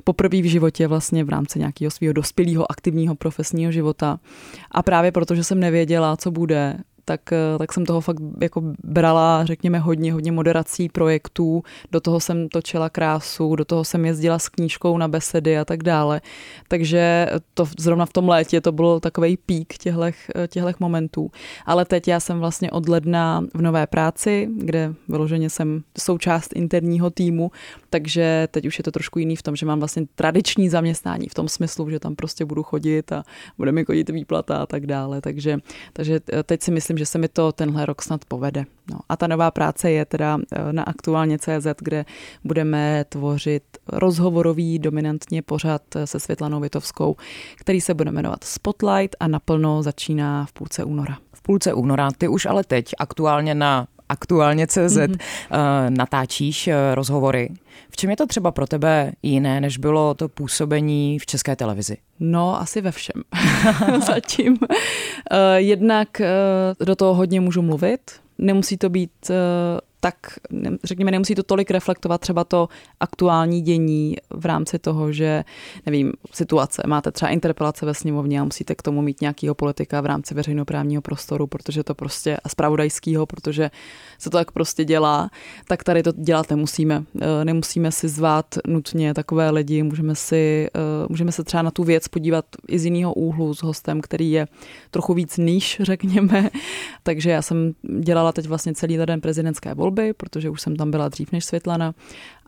poprvé 0.04 0.42
v 0.42 0.50
životě 0.50 0.86
vlastně 0.86 1.24
v 1.24 1.28
rámci 1.28 1.58
nějakého 1.58 1.90
svého 1.90 2.12
dospělého 2.12 2.70
aktivního 2.72 3.14
profesního 3.14 3.72
života. 3.72 4.20
A 4.70 4.82
právě 4.82 5.12
proto, 5.12 5.34
že 5.34 5.44
jsem 5.44 5.60
nevěděla, 5.60 6.16
co 6.16 6.30
bude, 6.30 6.76
tak, 7.04 7.32
eh, 7.32 7.58
tak 7.58 7.72
jsem 7.72 7.86
toho 7.86 8.00
fakt 8.00 8.20
jako 8.40 8.62
brala, 8.84 9.44
řekněme, 9.44 9.78
hodně, 9.78 10.12
hodně 10.12 10.32
moderací 10.32 10.88
projektů, 10.88 11.62
do 11.92 12.00
toho 12.00 12.20
jsem 12.20 12.48
točila 12.48 12.90
krásu, 12.90 13.56
do 13.56 13.64
toho 13.64 13.84
jsem 13.84 14.04
jezdila 14.04 14.38
s 14.38 14.48
knížkou 14.48 14.98
na 14.98 15.08
besedy 15.08 15.58
a 15.58 15.64
tak 15.64 15.82
dále. 15.82 16.20
Takže 16.68 17.26
to 17.54 17.66
zrovna 17.78 18.06
v 18.06 18.12
tom 18.12 18.28
létě 18.28 18.60
to 18.60 18.72
bylo 18.72 19.00
takový 19.00 19.36
pík 19.36 19.74
těchto 20.48 20.70
momentů. 20.78 21.30
Ale 21.66 21.84
teď 21.84 22.08
já 22.08 22.20
jsem 22.20 22.38
vlastně 22.38 22.70
od 22.70 22.88
ledna 22.88 23.44
v 23.54 23.62
nové 23.62 23.86
práci, 23.86 24.48
kde 24.56 24.94
vyloženě 25.08 25.50
jsem 25.50 25.82
součást 25.98 26.52
interního 26.56 27.10
týmu, 27.10 27.50
takže 27.94 28.48
teď 28.50 28.66
už 28.66 28.78
je 28.78 28.84
to 28.84 28.90
trošku 28.90 29.18
jiný 29.18 29.36
v 29.36 29.42
tom, 29.42 29.56
že 29.56 29.66
mám 29.66 29.78
vlastně 29.78 30.06
tradiční 30.14 30.68
zaměstnání 30.68 31.28
v 31.28 31.34
tom 31.34 31.48
smyslu, 31.48 31.90
že 31.90 32.00
tam 32.00 32.16
prostě 32.16 32.44
budu 32.44 32.62
chodit 32.62 33.12
a 33.12 33.22
bude 33.58 33.72
mi 33.72 33.84
chodit 33.84 34.10
výplata 34.10 34.56
a 34.56 34.66
tak 34.66 34.86
dále. 34.86 35.20
Takže, 35.20 35.58
takže 35.92 36.20
teď 36.44 36.62
si 36.62 36.70
myslím, 36.70 36.98
že 36.98 37.06
se 37.06 37.18
mi 37.18 37.28
to 37.28 37.52
tenhle 37.52 37.86
rok 37.86 38.02
snad 38.02 38.24
povede. 38.24 38.64
No. 38.90 38.98
A 39.08 39.16
ta 39.16 39.26
nová 39.26 39.50
práce 39.50 39.90
je 39.90 40.04
teda 40.04 40.38
eh, 40.52 40.72
na 40.72 40.82
aktuálně 40.82 41.38
CZ, 41.38 41.66
kde 41.78 42.04
budeme 42.44 43.04
tvořit 43.08 43.62
rozhovorový 43.88 44.78
dominantně 44.78 45.42
pořad 45.42 45.82
se 46.04 46.20
Světlanou 46.20 46.60
Vitovskou, 46.60 47.16
který 47.56 47.80
se 47.80 47.94
bude 47.94 48.10
jmenovat 48.10 48.44
Spotlight 48.44 49.16
a 49.20 49.28
naplno 49.28 49.82
začíná 49.82 50.46
v 50.46 50.52
půlce 50.52 50.84
února. 50.84 51.18
V 51.32 51.42
půlce 51.42 51.74
února. 51.74 52.08
Ty 52.18 52.28
už 52.28 52.46
ale 52.46 52.64
teď 52.64 52.92
aktuálně 52.98 53.54
na 53.54 53.86
aktuálně 54.14 54.66
CZ 54.66 54.78
mm-hmm. 54.78 55.18
natáčíš 55.88 56.68
eh, 56.68 56.94
rozhovory. 56.94 57.50
V 57.90 57.96
čem 57.96 58.10
je 58.10 58.16
to 58.16 58.26
třeba 58.26 58.50
pro 58.50 58.66
tebe 58.66 59.12
jiné, 59.22 59.60
než 59.60 59.78
bylo 59.78 60.14
to 60.14 60.28
působení 60.28 61.18
v 61.18 61.26
české 61.26 61.56
televizi? 61.56 61.96
No, 62.20 62.60
asi 62.60 62.80
ve 62.80 62.92
všem. 62.92 63.22
Zatím. 64.06 64.58
Eh, 65.30 65.60
jednak 65.60 66.08
do 66.84 66.96
toho 66.96 67.14
hodně 67.14 67.40
můžu 67.40 67.62
mluvit. 67.62 68.00
Nemusí 68.38 68.76
to 68.76 68.88
být 68.88 69.10
tak 70.04 70.16
řekněme, 70.84 71.10
nemusí 71.10 71.34
to 71.34 71.42
tolik 71.42 71.70
reflektovat 71.70 72.20
třeba 72.20 72.44
to 72.44 72.68
aktuální 73.00 73.62
dění 73.62 74.16
v 74.30 74.46
rámci 74.46 74.78
toho, 74.78 75.12
že, 75.12 75.44
nevím, 75.86 76.12
situace, 76.32 76.82
máte 76.86 77.12
třeba 77.12 77.30
interpelace 77.30 77.86
ve 77.86 77.94
sněmovně 77.94 78.40
a 78.40 78.44
musíte 78.44 78.74
k 78.74 78.82
tomu 78.82 79.02
mít 79.02 79.20
nějakého 79.20 79.54
politika 79.54 80.00
v 80.00 80.06
rámci 80.06 80.34
veřejnoprávního 80.34 81.02
prostoru, 81.02 81.46
protože 81.46 81.84
to 81.84 81.94
prostě, 81.94 82.36
a 82.36 82.48
spravodajského, 82.48 83.26
protože 83.26 83.70
se 84.18 84.30
to 84.30 84.36
tak 84.36 84.52
prostě 84.52 84.84
dělá, 84.84 85.30
tak 85.68 85.84
tady 85.84 86.02
to 86.02 86.12
dělat 86.12 86.50
nemusíme. 86.50 87.04
E, 87.20 87.44
nemusíme 87.44 87.92
si 87.92 88.08
zvát 88.08 88.58
nutně 88.66 89.14
takové 89.14 89.50
lidi, 89.50 89.82
můžeme, 89.82 90.14
si, 90.14 90.68
e, 90.74 91.06
můžeme 91.08 91.32
se 91.32 91.44
třeba 91.44 91.62
na 91.62 91.70
tu 91.70 91.84
věc 91.84 92.08
podívat 92.08 92.44
i 92.68 92.78
z 92.78 92.84
jiného 92.84 93.14
úhlu 93.14 93.54
s 93.54 93.62
hostem, 93.62 94.00
který 94.00 94.30
je 94.30 94.48
trochu 94.90 95.14
víc 95.14 95.36
níž, 95.36 95.80
řekněme. 95.84 96.50
Takže 97.02 97.30
já 97.30 97.42
jsem 97.42 97.72
dělala 98.00 98.32
teď 98.32 98.46
vlastně 98.46 98.74
celý 98.74 98.96
den 98.96 99.20
prezidentské 99.20 99.74
volby 99.74 99.93
volby, 99.94 100.12
protože 100.12 100.50
už 100.50 100.60
jsem 100.60 100.76
tam 100.76 100.90
byla 100.90 101.08
dřív 101.08 101.32
než 101.32 101.44
Světlana 101.44 101.94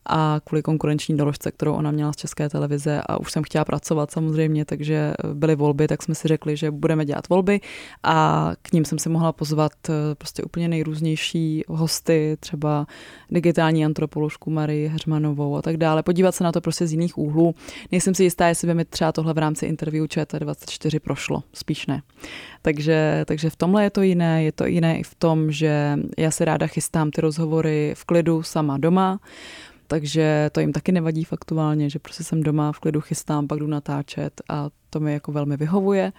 a 0.08 0.40
kvůli 0.44 0.62
konkurenční 0.62 1.16
doložce, 1.16 1.50
kterou 1.50 1.72
ona 1.72 1.90
měla 1.90 2.12
z 2.12 2.16
české 2.16 2.48
televize 2.48 3.02
a 3.06 3.20
už 3.20 3.32
jsem 3.32 3.42
chtěla 3.42 3.64
pracovat 3.64 4.10
samozřejmě, 4.10 4.64
takže 4.64 5.14
byly 5.32 5.56
volby, 5.56 5.88
tak 5.88 6.02
jsme 6.02 6.14
si 6.14 6.28
řekli, 6.28 6.56
že 6.56 6.70
budeme 6.70 7.04
dělat 7.04 7.28
volby. 7.28 7.60
A 8.02 8.52
k 8.62 8.72
ním 8.72 8.84
jsem 8.84 8.98
si 8.98 9.08
mohla 9.08 9.32
pozvat 9.32 9.72
eh, 9.88 9.92
prostě 10.14 10.42
úplně 10.42 10.68
nejrůznější 10.68 11.62
hosty, 11.68 12.36
třeba 12.40 12.86
digitální 13.30 13.84
antropoložku 13.84 14.50
Marii 14.50 14.88
Heřmanovou 14.88 15.56
a 15.56 15.62
tak 15.62 15.76
dále, 15.76 16.02
podívat 16.02 16.34
se 16.34 16.44
na 16.44 16.52
to 16.52 16.60
prostě 16.60 16.86
z 16.86 16.92
jiných 16.92 17.18
úhlů. 17.18 17.54
Nejsem 17.92 18.14
si 18.14 18.24
jistá, 18.24 18.48
jestli 18.48 18.66
by 18.66 18.74
mi 18.74 18.84
třeba 18.84 19.12
tohle 19.12 19.34
v 19.34 19.38
rámci 19.38 19.66
interview 19.66 20.04
ČT24 20.04 21.00
prošlo, 21.00 21.42
spíš 21.52 21.86
ne. 21.86 22.02
Takže, 22.62 23.24
takže 23.26 23.50
v 23.50 23.56
tomhle 23.56 23.84
je 23.84 23.90
to 23.90 24.02
jiné, 24.02 24.44
je 24.44 24.52
to 24.52 24.66
jiné 24.66 24.98
i 24.98 25.02
v 25.02 25.14
tom, 25.14 25.52
že 25.52 25.98
já 26.18 26.30
se 26.30 26.44
ráda 26.44 26.66
chystám 26.66 27.10
ty 27.10 27.20
rozhovory 27.20 27.94
v 27.96 28.04
klidu 28.04 28.42
sama 28.42 28.78
doma, 28.78 29.18
takže 29.86 30.50
to 30.52 30.60
jim 30.60 30.72
taky 30.72 30.92
nevadí 30.92 31.24
faktuálně, 31.24 31.90
že 31.90 31.98
prostě 31.98 32.24
jsem 32.24 32.42
doma 32.42 32.72
v 32.72 32.78
klidu 32.78 33.00
chystám, 33.00 33.46
pak 33.46 33.58
jdu 33.58 33.66
natáčet 33.66 34.40
a 34.48 34.68
to 34.90 35.00
mi 35.00 35.12
jako 35.12 35.32
velmi 35.32 35.56
vyhovuje. 35.56 36.12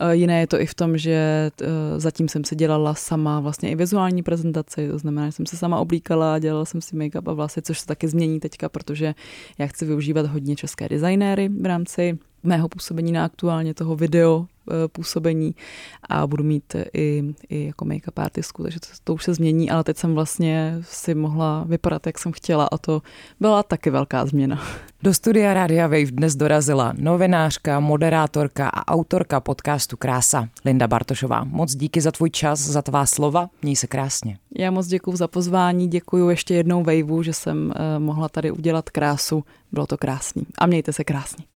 Eh, 0.00 0.16
jiné 0.16 0.40
je 0.40 0.46
to 0.46 0.60
i 0.60 0.66
v 0.66 0.74
tom, 0.74 0.98
že 0.98 1.50
eh, 1.62 1.66
zatím 1.96 2.28
jsem 2.28 2.44
si 2.44 2.56
dělala 2.56 2.94
sama 2.94 3.40
vlastně 3.40 3.70
i 3.70 3.74
vizuální 3.74 4.22
prezentaci, 4.22 4.88
to 4.88 4.98
znamená, 4.98 5.26
že 5.26 5.32
jsem 5.32 5.46
se 5.46 5.56
sama 5.56 5.78
oblíkala, 5.78 6.38
dělala 6.38 6.64
jsem 6.64 6.80
si 6.80 6.96
make-up 6.96 7.30
a 7.30 7.32
vlasy, 7.32 7.62
což 7.62 7.80
se 7.80 7.86
taky 7.86 8.08
změní 8.08 8.40
teďka, 8.40 8.68
protože 8.68 9.14
já 9.58 9.66
chci 9.66 9.84
využívat 9.84 10.26
hodně 10.26 10.56
české 10.56 10.88
designéry 10.88 11.48
v 11.48 11.66
rámci 11.66 12.18
mého 12.48 12.68
působení 12.68 13.12
na 13.12 13.24
aktuálně 13.24 13.74
toho 13.74 13.96
video 13.96 14.46
Eh, 14.70 14.88
působení 14.88 15.54
a 16.08 16.26
budu 16.26 16.44
mít 16.44 16.76
i, 16.94 17.24
i 17.48 17.66
jako 17.66 17.84
make-up 17.84 18.22
artistku, 18.22 18.62
takže 18.62 18.80
to, 18.80 18.86
to 19.04 19.14
už 19.14 19.24
se 19.24 19.34
změní, 19.34 19.70
ale 19.70 19.84
teď 19.84 19.96
jsem 19.96 20.14
vlastně 20.14 20.78
si 20.82 21.14
mohla 21.14 21.64
vypadat, 21.68 22.06
jak 22.06 22.18
jsem 22.18 22.32
chtěla 22.32 22.64
a 22.72 22.78
to 22.78 23.02
byla 23.40 23.62
taky 23.62 23.90
velká 23.90 24.26
změna. 24.26 24.62
Do 25.02 25.14
studia 25.14 25.54
Rádia 25.54 25.86
Wave 25.86 26.10
dnes 26.10 26.36
dorazila 26.36 26.94
novinářka, 26.98 27.80
moderátorka 27.80 28.68
a 28.68 28.88
autorka 28.88 29.40
podcastu 29.40 29.96
Krása, 29.96 30.48
Linda 30.64 30.88
Bartošová. 30.88 31.44
Moc 31.44 31.74
díky 31.74 32.00
za 32.00 32.12
tvůj 32.12 32.30
čas, 32.30 32.60
za 32.60 32.82
tvá 32.82 33.06
slova, 33.06 33.50
měj 33.62 33.76
se 33.76 33.86
krásně. 33.86 34.38
Já 34.58 34.70
moc 34.70 34.86
děkuji 34.86 35.16
za 35.16 35.28
pozvání, 35.28 35.88
děkuji 35.88 36.30
ještě 36.30 36.54
jednou 36.54 36.84
Waveu, 36.84 37.22
že 37.22 37.32
jsem 37.32 37.66
uh, 37.66 38.04
mohla 38.04 38.28
tady 38.28 38.50
udělat 38.50 38.90
krásu, 38.90 39.44
bylo 39.72 39.86
to 39.86 39.96
krásný 39.98 40.42
a 40.58 40.66
mějte 40.66 40.92
se 40.92 41.04
krásně. 41.04 41.44